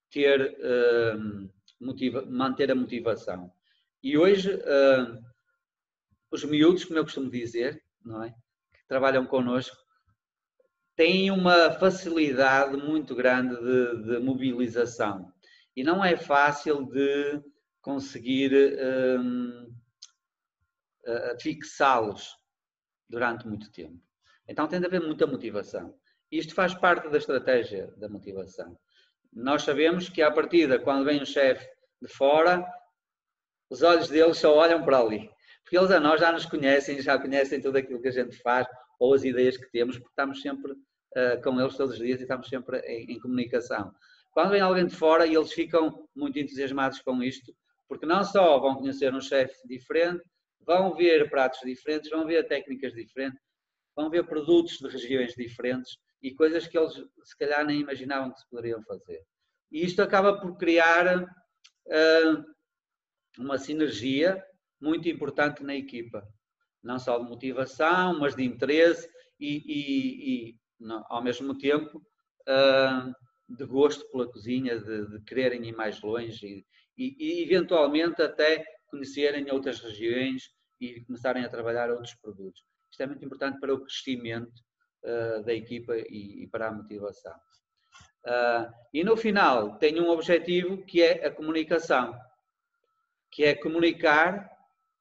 ter, 0.09 0.55
uh, 0.59 1.49
motiva, 1.79 2.25
manter 2.25 2.71
a 2.71 2.75
motivação. 2.75 3.51
E 4.01 4.17
hoje, 4.17 4.55
uh, 4.55 5.21
os 6.31 6.43
miúdos, 6.43 6.85
como 6.85 6.99
eu 6.99 7.03
costumo 7.03 7.29
dizer, 7.29 7.83
não 8.03 8.23
é? 8.23 8.29
que 8.73 8.87
trabalham 8.87 9.25
connosco, 9.25 9.75
têm 10.95 11.31
uma 11.31 11.71
facilidade 11.71 12.77
muito 12.77 13.15
grande 13.15 13.55
de, 13.55 14.03
de 14.03 14.19
mobilização 14.19 15.33
e 15.75 15.83
não 15.83 16.05
é 16.05 16.15
fácil 16.15 16.85
de 16.85 17.41
conseguir 17.81 18.53
uh, 18.53 19.73
fixá-los 21.41 22.37
durante 23.09 23.47
muito 23.47 23.71
tempo. 23.71 23.99
Então 24.47 24.67
tem 24.67 24.79
de 24.79 24.85
haver 24.85 25.01
muita 25.01 25.25
motivação. 25.25 25.97
Isto 26.33 26.55
faz 26.55 26.73
parte 26.73 27.09
da 27.09 27.19
estratégia 27.19 27.93
da 27.95 28.09
motivação. 28.09 28.75
Nós 29.31 29.61
sabemos 29.61 30.09
que, 30.09 30.19
à 30.19 30.31
partida, 30.31 30.79
quando 30.79 31.05
vem 31.05 31.21
um 31.21 31.25
chefe 31.25 31.63
de 32.01 32.07
fora, 32.07 32.65
os 33.69 33.83
olhos 33.83 34.07
deles 34.07 34.39
só 34.39 34.51
olham 34.55 34.83
para 34.83 34.97
ali. 34.97 35.29
Porque 35.61 35.77
eles 35.77 35.91
a 35.91 35.99
nós 35.99 36.19
já 36.19 36.31
nos 36.31 36.47
conhecem, 36.47 36.99
já 37.03 37.19
conhecem 37.19 37.61
tudo 37.61 37.77
aquilo 37.77 38.01
que 38.01 38.07
a 38.07 38.11
gente 38.11 38.35
faz 38.37 38.67
ou 38.99 39.13
as 39.13 39.23
ideias 39.23 39.57
que 39.57 39.69
temos, 39.69 39.95
porque 39.99 40.09
estamos 40.09 40.41
sempre 40.41 40.71
uh, 40.71 41.39
com 41.43 41.61
eles 41.61 41.77
todos 41.77 41.93
os 41.93 41.99
dias 41.99 42.19
e 42.19 42.23
estamos 42.23 42.49
sempre 42.49 42.79
em, 42.79 43.13
em 43.13 43.19
comunicação. 43.19 43.93
Quando 44.31 44.49
vem 44.49 44.61
alguém 44.61 44.87
de 44.87 44.95
fora, 44.95 45.27
eles 45.27 45.53
ficam 45.53 46.09
muito 46.15 46.39
entusiasmados 46.39 46.99
com 47.01 47.21
isto, 47.21 47.53
porque 47.87 48.07
não 48.07 48.23
só 48.23 48.57
vão 48.57 48.73
conhecer 48.73 49.13
um 49.13 49.21
chefe 49.21 49.55
diferente, 49.67 50.23
vão 50.65 50.95
ver 50.95 51.29
pratos 51.29 51.59
diferentes, 51.63 52.09
vão 52.09 52.25
ver 52.25 52.47
técnicas 52.47 52.91
diferentes, 52.91 53.39
vão 53.95 54.09
ver 54.09 54.25
produtos 54.25 54.79
de 54.79 54.87
regiões 54.87 55.35
diferentes 55.35 55.95
e 56.23 56.33
coisas 56.33 56.65
que 56.65 56.77
eles 56.77 56.93
se 57.23 57.37
calhar 57.37 57.65
nem 57.65 57.81
imaginavam 57.81 58.31
que 58.31 58.39
se 58.39 58.49
poderiam 58.49 58.81
fazer. 58.83 59.21
E 59.69 59.83
isto 59.83 60.01
acaba 60.01 60.39
por 60.39 60.57
criar 60.57 61.21
uh, 61.21 62.45
uma 63.37 63.57
sinergia 63.57 64.41
muito 64.79 65.09
importante 65.09 65.63
na 65.63 65.75
equipa, 65.75 66.25
não 66.81 66.97
só 66.97 67.19
de 67.19 67.29
motivação, 67.29 68.17
mas 68.19 68.35
de 68.35 68.43
interesse 68.43 69.09
e, 69.39 69.63
e, 69.65 70.49
e 70.49 70.59
não, 70.79 71.03
ao 71.09 71.21
mesmo 71.21 71.57
tempo 71.57 71.97
uh, 72.47 73.13
de 73.49 73.65
gosto 73.65 74.09
pela 74.09 74.31
cozinha, 74.31 74.79
de, 74.79 75.07
de 75.09 75.21
quererem 75.23 75.67
ir 75.67 75.75
mais 75.75 76.01
longe 76.01 76.65
e, 76.97 77.15
e, 77.19 77.43
eventualmente 77.43 78.21
até 78.21 78.63
conhecerem 78.87 79.51
outras 79.51 79.79
regiões 79.79 80.49
e 80.79 81.01
começarem 81.01 81.43
a 81.43 81.49
trabalhar 81.49 81.89
outros 81.89 82.13
produtos. 82.15 82.63
Isto 82.91 83.03
é 83.03 83.07
muito 83.07 83.25
importante 83.25 83.59
para 83.59 83.73
o 83.73 83.81
crescimento 83.81 84.53
uh, 85.03 85.43
da 85.43 85.53
equipa 85.53 85.95
e, 85.95 86.43
e, 86.43 86.47
para 86.47 86.67
a 86.67 86.71
motivação. 86.71 87.33
Uh, 88.25 88.71
e 88.93 89.03
no 89.03 89.17
final 89.17 89.77
tem 89.77 89.99
um 89.99 90.09
objetivo 90.09 90.83
que 90.85 91.01
é 91.01 91.25
a 91.25 91.31
comunicação, 91.31 92.17
que 93.31 93.43
é 93.43 93.53
comunicar 93.53 94.49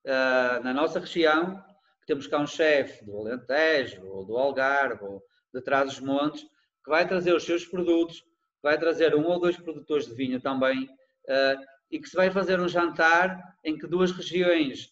uh, 0.04 0.64
na 0.64 0.74
nossa 0.74 0.98
região 0.98 1.62
que 2.00 2.06
temos 2.06 2.26
cá 2.26 2.38
um 2.38 2.46
chefe 2.46 3.04
do 3.04 3.16
Alentejo 3.16 4.04
ou 4.06 4.24
do 4.24 4.36
Algarve 4.36 5.04
ou 5.04 5.22
de 5.54 5.62
Trás-os-Montes 5.62 6.42
que 6.84 6.90
vai 6.90 7.06
trazer 7.06 7.32
os 7.32 7.44
seus 7.44 7.64
produtos, 7.64 8.24
vai 8.60 8.76
trazer 8.76 9.14
um 9.14 9.24
ou 9.24 9.38
dois 9.38 9.56
produtores 9.56 10.06
de 10.06 10.14
vinho 10.14 10.40
também 10.40 10.84
uh, 10.84 11.64
e 11.88 12.00
que 12.00 12.08
se 12.08 12.16
vai 12.16 12.28
fazer 12.28 12.58
um 12.58 12.66
jantar 12.66 13.40
em 13.62 13.78
que 13.78 13.86
duas 13.86 14.10
regiões 14.10 14.90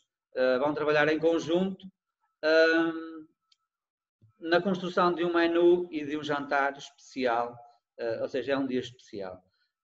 vão 0.60 0.72
trabalhar 0.72 1.08
em 1.08 1.18
conjunto 1.18 1.84
na 4.40 4.60
construção 4.60 5.12
de 5.12 5.24
um 5.24 5.34
menu 5.34 5.88
e 5.90 6.04
de 6.04 6.16
um 6.16 6.22
jantar 6.22 6.76
especial, 6.76 7.56
ou 8.20 8.28
seja, 8.28 8.52
é 8.52 8.56
um 8.56 8.66
dia 8.66 8.80
especial. 8.80 9.42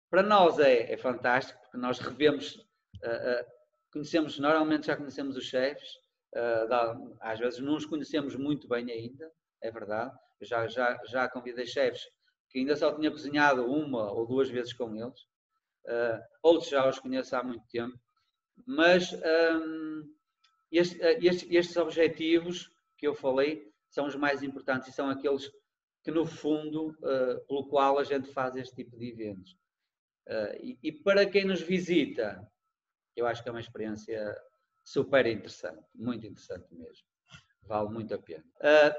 Para 0.09 0.21
nós 0.21 0.59
é, 0.59 0.93
é 0.93 0.97
fantástico 0.97 1.59
porque 1.61 1.77
nós 1.77 1.99
revemos, 1.99 2.63
conhecemos, 3.91 4.37
normalmente 4.37 4.87
já 4.87 4.95
conhecemos 4.95 5.35
os 5.35 5.45
chefes, 5.45 5.97
às 7.19 7.39
vezes 7.39 7.59
não 7.59 7.75
os 7.75 7.85
conhecemos 7.85 8.35
muito 8.35 8.67
bem 8.67 8.91
ainda, 8.91 9.31
é 9.61 9.71
verdade. 9.71 10.15
Eu 10.39 10.45
já, 10.47 10.67
já, 10.67 10.99
já 11.05 11.27
convidei 11.27 11.65
chefes 11.65 12.03
que 12.49 12.59
ainda 12.59 12.75
só 12.75 12.93
tinha 12.93 13.09
cozinhado 13.09 13.65
uma 13.65 14.11
ou 14.11 14.27
duas 14.27 14.49
vezes 14.49 14.73
com 14.73 14.95
eles. 14.95 15.19
Outros 16.43 16.69
já 16.69 16.87
os 16.87 16.99
conheço 16.99 17.35
há 17.35 17.43
muito 17.43 17.65
tempo. 17.67 17.97
Mas 18.67 19.11
um, 19.11 20.03
ah, 20.03 20.13
estes, 20.71 21.47
estes 21.49 21.77
objetivos 21.77 22.69
que 22.97 23.07
eu 23.07 23.15
falei 23.15 23.72
são 23.93 24.07
os 24.07 24.15
mais 24.15 24.41
importantes 24.41 24.89
e 24.89 24.91
são 24.91 25.07
aqueles 25.07 25.51
que, 26.03 26.09
no 26.09 26.25
fundo, 26.25 26.89
uh, 26.89 27.45
pelo 27.47 27.67
qual 27.67 27.99
a 27.99 28.03
gente 28.03 28.27
faz 28.33 28.55
este 28.55 28.75
tipo 28.75 28.97
de 28.97 29.11
eventos. 29.11 29.51
Uh, 30.27 30.77
e, 30.81 30.91
para 30.91 31.27
quem 31.27 31.45
nos 31.45 31.61
visita, 31.61 32.45
eu 33.15 33.27
acho 33.27 33.43
que 33.43 33.49
é 33.49 33.51
uma 33.51 33.61
experiência 33.61 34.35
super 34.83 35.27
interessante, 35.27 35.85
muito 35.93 36.25
interessante 36.25 36.65
mesmo. 36.73 37.05
Vale 37.67 37.89
muito 37.89 38.15
a 38.15 38.17
pena. 38.17 38.43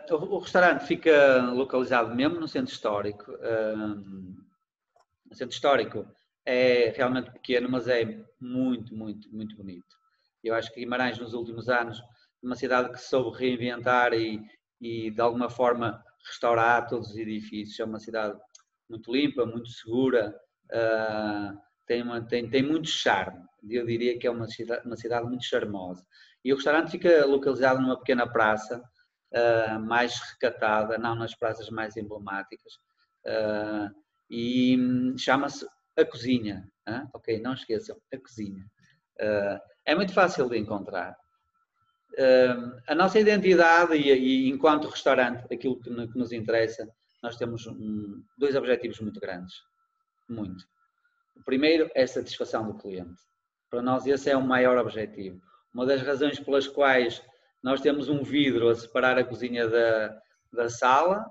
Uh, 0.09 0.14
o, 0.14 0.38
restaurante 0.38 0.87
fica 0.87 1.50
localizado 1.50 2.14
mesmo 2.14 2.38
no 2.38 2.46
centro 2.46 2.72
histórico. 2.72 3.33
O 5.28 5.35
centro 5.35 5.54
histórico 5.54 6.09
é 6.46 6.90
realmente 6.90 7.33
pequeno, 7.33 7.68
mas 7.68 7.88
é 7.88 8.24
muito, 8.40 8.94
muito, 8.94 9.28
muito 9.35 9.57
bonito. 9.57 9.96
Eu 10.42 10.54
acho 10.54 10.72
que 10.72 10.80
Guimarães, 10.80 11.18
nos 11.18 11.35
últimos 11.35 11.68
anos, 11.68 12.00
uma 12.40 12.54
cidade 12.54 12.92
que 12.92 12.98
soube 12.98 13.37
reinventar 13.37 14.14
e, 14.14 14.40
e 14.81 15.11
de 15.11 15.21
alguma 15.21 15.49
forma 15.49 16.03
restaurar 16.27 16.87
todos 16.87 17.11
os 17.11 17.17
edifícios. 17.17 17.79
É 17.79 17.85
uma 17.85 18.01
cidade 18.01 18.39
muito 18.89 19.13
limpa, 19.13 19.47
muito 19.47 19.69
segura, 19.69 20.35
uh, 20.73 21.59
tem, 21.87 22.03
uma, 22.03 22.23
tem, 22.27 22.49
tem 22.49 22.63
muito 22.63 22.89
charme. 22.89 23.43
Eu 23.69 23.87
diria 23.87 24.19
que 24.19 24.27
é 24.27 24.31
uma 24.31 24.47
cidade, 24.47 24.87
uma 24.87 24.97
cidade 24.97 25.27
muito 25.27 25.45
charmosa. 25.45 26.05
E 26.45 26.53
o 26.53 26.57
restaurante 26.57 26.91
fica 26.91 27.25
localizado 27.25 27.81
numa 27.81 27.99
pequena 27.99 28.31
praça, 28.31 28.83
uh, 29.33 29.81
mais 29.81 30.19
recatada, 30.33 30.99
não 30.99 31.15
nas 31.15 31.35
praças 31.35 31.71
mais 31.71 31.97
emblemáticas, 31.97 32.75
uh, 33.27 33.95
e 34.31 34.77
hum, 34.79 35.17
chama-se 35.19 35.67
A 35.97 36.05
Cozinha. 36.05 36.69
Ok, 37.15 37.41
não 37.41 37.55
esqueçam, 37.55 37.97
A 38.13 38.19
Cozinha. 38.19 38.63
É 39.87 39.95
muito 39.95 40.13
fácil 40.13 40.49
de 40.51 40.59
encontrar. 40.59 41.17
A 42.87 42.94
nossa 42.94 43.18
identidade 43.18 43.94
e, 43.94 44.12
e, 44.12 44.48
enquanto 44.48 44.88
restaurante, 44.88 45.44
aquilo 45.53 45.81
que, 45.81 45.90
que 45.90 46.18
nos 46.18 46.33
interessa, 46.33 46.88
nós 47.22 47.37
temos 47.37 47.66
um, 47.66 48.22
dois 48.38 48.55
objetivos 48.55 49.00
muito 49.00 49.20
grandes. 49.20 49.55
Muito. 50.29 50.64
O 51.37 51.42
primeiro 51.44 51.90
é 51.94 52.03
a 52.03 52.09
satisfação 52.09 52.66
do 52.66 52.79
cliente. 52.79 53.20
Para 53.70 53.83
nós 53.83 54.07
esse 54.07 54.31
é 54.31 54.37
o 54.37 54.42
maior 54.42 54.79
objetivo. 54.79 55.40
Uma 55.72 55.87
das 55.87 56.03
razões 56.03 56.38
pelas 56.38 56.68
quais 56.68 57.22
nós 57.62 57.81
temos 57.81 58.09
um 58.09 58.22
vidro 58.22 58.68
a 58.68 58.74
separar 58.74 59.18
a 59.18 59.24
cozinha 59.24 59.66
da, 59.68 60.20
da 60.53 60.68
sala 60.68 61.24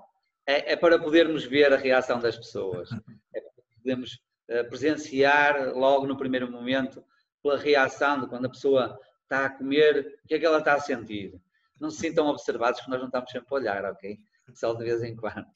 é, 0.46 0.72
é 0.72 0.76
para 0.76 0.98
podermos 0.98 1.44
ver 1.44 1.72
a 1.72 1.76
reação 1.76 2.18
das 2.18 2.36
pessoas. 2.36 2.90
É 3.34 3.40
para 3.40 3.52
podermos 3.76 4.20
eh, 4.48 4.62
presenciar 4.64 5.72
logo 5.74 6.06
no 6.06 6.18
primeiro 6.18 6.50
momento 6.50 7.02
pela 7.42 7.56
reação 7.56 8.20
de 8.20 8.26
quando 8.26 8.44
a 8.44 8.50
pessoa 8.50 8.98
está 9.24 9.46
a 9.46 9.50
comer, 9.50 10.18
o 10.24 10.28
que 10.28 10.34
é 10.34 10.38
que 10.38 10.46
ela 10.46 10.58
está 10.58 10.74
a 10.74 10.80
sentir. 10.80 11.34
Não 11.80 11.90
se 11.90 11.98
sintam 11.98 12.28
observados 12.28 12.80
que 12.80 12.88
nós 12.88 13.00
não 13.00 13.08
estamos 13.08 13.30
sempre 13.30 13.48
a 13.50 13.54
olhar, 13.54 13.84
ok? 13.84 14.18
Só 14.54 14.72
de 14.74 14.84
vez 14.84 15.02
em 15.02 15.16
quando. 15.16 15.46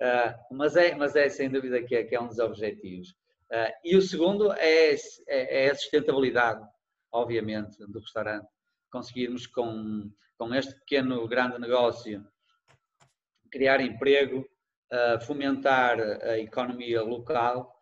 Uh, 0.00 0.54
mas, 0.54 0.76
é, 0.76 0.94
mas 0.94 1.14
é 1.16 1.28
sem 1.28 1.50
dúvida 1.50 1.82
que 1.82 1.94
é, 1.94 2.04
que 2.04 2.14
é 2.14 2.20
um 2.20 2.28
dos 2.28 2.38
objetivos. 2.38 3.10
Uh, 3.50 3.72
e 3.84 3.96
o 3.96 4.02
segundo 4.02 4.52
é, 4.52 4.94
é, 5.28 5.66
é 5.66 5.70
a 5.70 5.74
sustentabilidade 5.74 6.66
obviamente, 7.12 7.78
do 7.86 7.98
restaurante, 7.98 8.46
conseguirmos 8.90 9.46
com, 9.46 10.10
com 10.36 10.54
este 10.54 10.74
pequeno, 10.74 11.26
grande 11.26 11.58
negócio 11.58 12.26
criar 13.50 13.80
emprego, 13.80 14.46
uh, 14.92 15.24
fomentar 15.24 15.98
a 15.98 16.38
economia 16.38 17.02
local, 17.02 17.72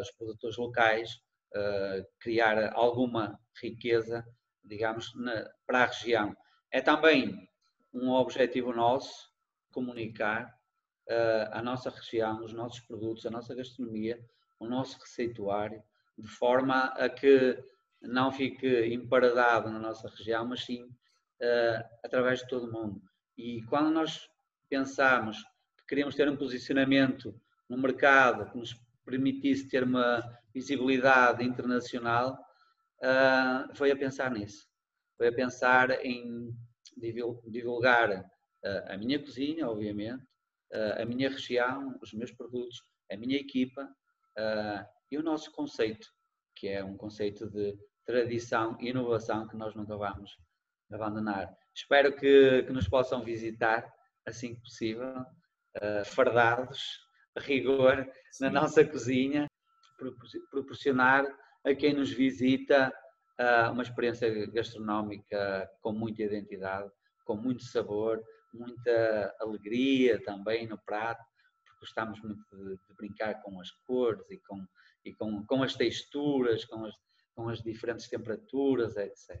os 0.00 0.10
produtores 0.12 0.56
locais, 0.58 1.18
criar 2.20 2.74
alguma 2.74 3.38
riqueza, 3.62 4.22
digamos, 4.66 5.14
na, 5.14 5.48
para 5.66 5.84
a 5.84 5.86
região. 5.86 6.36
É 6.70 6.80
também 6.80 7.48
um 7.92 8.10
objetivo 8.10 8.72
nosso 8.72 9.30
comunicar 9.70 10.54
a 11.52 11.62
nossa 11.62 11.88
região, 11.88 12.44
os 12.44 12.52
nossos 12.52 12.80
produtos, 12.80 13.24
a 13.26 13.30
nossa 13.30 13.54
gastronomia, 13.54 14.18
o 14.58 14.66
nosso 14.66 14.98
receituário, 14.98 15.82
de 16.18 16.26
forma 16.26 16.86
a 16.94 17.08
que 17.08 17.62
não 18.02 18.32
fique 18.32 18.86
emparedado 18.86 19.70
na 19.70 19.78
nossa 19.78 20.08
região, 20.08 20.46
mas 20.46 20.64
sim 20.64 20.84
uh, 20.84 21.84
através 22.04 22.40
de 22.40 22.48
todo 22.48 22.66
o 22.66 22.72
mundo. 22.72 23.02
E 23.36 23.62
quando 23.64 23.90
nós 23.90 24.28
pensamos 24.68 25.42
que 25.78 25.86
queríamos 25.88 26.14
ter 26.14 26.28
um 26.28 26.36
posicionamento 26.36 27.34
no 27.68 27.78
mercado 27.78 28.50
que 28.50 28.58
nos 28.58 28.74
permitisse 29.04 29.68
ter 29.68 29.84
uma 29.84 30.22
visibilidade 30.52 31.44
internacional, 31.44 32.38
uh, 33.02 33.74
foi 33.74 33.90
a 33.90 33.96
pensar 33.96 34.30
nisso. 34.30 34.66
Foi 35.16 35.28
a 35.28 35.32
pensar 35.32 35.90
em 36.04 36.50
divulgar 37.46 38.10
uh, 38.10 38.92
a 38.92 38.96
minha 38.96 39.18
cozinha, 39.18 39.68
obviamente, 39.68 40.24
a 40.98 41.04
minha 41.04 41.30
região, 41.30 41.96
os 42.02 42.12
meus 42.12 42.32
produtos, 42.32 42.82
a 43.10 43.16
minha 43.16 43.36
equipa 43.36 43.88
e 45.08 45.16
o 45.16 45.22
nosso 45.22 45.52
conceito, 45.52 46.08
que 46.56 46.66
é 46.66 46.84
um 46.84 46.96
conceito 46.96 47.48
de 47.48 47.78
tradição 48.04 48.76
e 48.80 48.88
inovação 48.88 49.46
que 49.46 49.56
nós 49.56 49.76
nunca 49.76 49.96
vamos 49.96 50.36
abandonar. 50.90 51.56
Espero 51.72 52.16
que, 52.16 52.64
que 52.64 52.72
nos 52.72 52.88
possam 52.88 53.24
visitar 53.24 53.88
assim 54.26 54.56
que 54.56 54.60
possível. 54.60 55.14
uh, 55.82 56.04
fardados, 56.04 56.80
rigor, 57.38 58.06
Sim. 58.32 58.44
na 58.44 58.50
nossa 58.50 58.84
cozinha, 58.84 59.46
proporcionar 60.50 61.24
a 61.66 61.74
quem 61.74 61.92
nos 61.92 62.12
visita 62.12 62.92
uh, 63.40 63.72
uma 63.72 63.82
experiência 63.82 64.46
gastronómica 64.52 65.68
com 65.82 65.92
muita 65.92 66.22
identidade, 66.22 66.88
com 67.24 67.36
muito 67.36 67.64
sabor, 67.64 68.22
muita 68.54 69.34
alegria 69.40 70.22
também 70.22 70.66
no 70.68 70.78
prato, 70.78 71.22
porque 71.64 71.80
gostamos 71.80 72.22
muito 72.22 72.40
de, 72.52 72.76
de 72.76 72.94
brincar 72.96 73.42
com 73.42 73.60
as 73.60 73.70
cores 73.84 74.30
e 74.30 74.38
com, 74.38 74.64
e 75.04 75.12
com, 75.12 75.44
com 75.44 75.62
as 75.64 75.74
texturas, 75.74 76.64
com 76.64 76.84
as, 76.84 76.94
com 77.34 77.48
as 77.48 77.60
diferentes 77.60 78.08
temperaturas, 78.08 78.96
etc. 78.96 79.36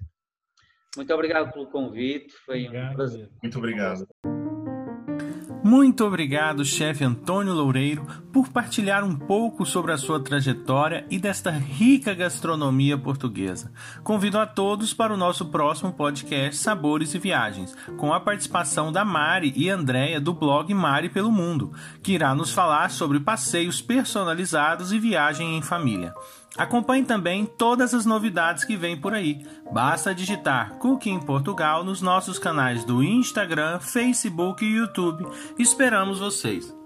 Muito 0.96 1.14
obrigado 1.14 1.52
pelo 1.52 1.70
convite, 1.70 2.32
foi 2.44 2.66
obrigado. 2.66 2.92
um 2.92 2.96
prazer. 2.96 3.30
Muito 3.40 3.58
obrigado. 3.58 4.08
Muito 5.62 6.04
obrigado, 6.04 6.64
chefe 6.64 7.04
Antônio 7.04 7.52
Loureiro, 7.52 8.06
por 8.36 8.50
partilhar 8.50 9.02
um 9.02 9.16
pouco 9.16 9.64
sobre 9.64 9.92
a 9.92 9.96
sua 9.96 10.22
trajetória 10.22 11.06
e 11.10 11.18
desta 11.18 11.50
rica 11.50 12.12
gastronomia 12.12 12.98
portuguesa. 12.98 13.72
Convido 14.04 14.38
a 14.38 14.44
todos 14.44 14.92
para 14.92 15.14
o 15.14 15.16
nosso 15.16 15.46
próximo 15.46 15.90
podcast 15.90 16.60
Sabores 16.60 17.14
e 17.14 17.18
Viagens, 17.18 17.74
com 17.96 18.12
a 18.12 18.20
participação 18.20 18.92
da 18.92 19.06
Mari 19.06 19.54
e 19.56 19.70
Andréia 19.70 20.20
do 20.20 20.34
blog 20.34 20.74
Mari 20.74 21.08
pelo 21.08 21.32
Mundo, 21.32 21.72
que 22.02 22.12
irá 22.12 22.34
nos 22.34 22.52
falar 22.52 22.90
sobre 22.90 23.20
passeios 23.20 23.80
personalizados 23.80 24.92
e 24.92 24.98
viagem 24.98 25.56
em 25.56 25.62
família. 25.62 26.12
Acompanhe 26.58 27.06
também 27.06 27.46
todas 27.46 27.94
as 27.94 28.04
novidades 28.04 28.64
que 28.64 28.76
vêm 28.76 29.00
por 29.00 29.14
aí. 29.14 29.46
Basta 29.72 30.14
digitar 30.14 30.74
Cooking 30.74 31.20
Portugal 31.20 31.82
nos 31.82 32.02
nossos 32.02 32.38
canais 32.38 32.84
do 32.84 33.02
Instagram, 33.02 33.78
Facebook 33.80 34.62
e 34.62 34.76
YouTube. 34.76 35.26
Esperamos 35.58 36.18
vocês! 36.18 36.85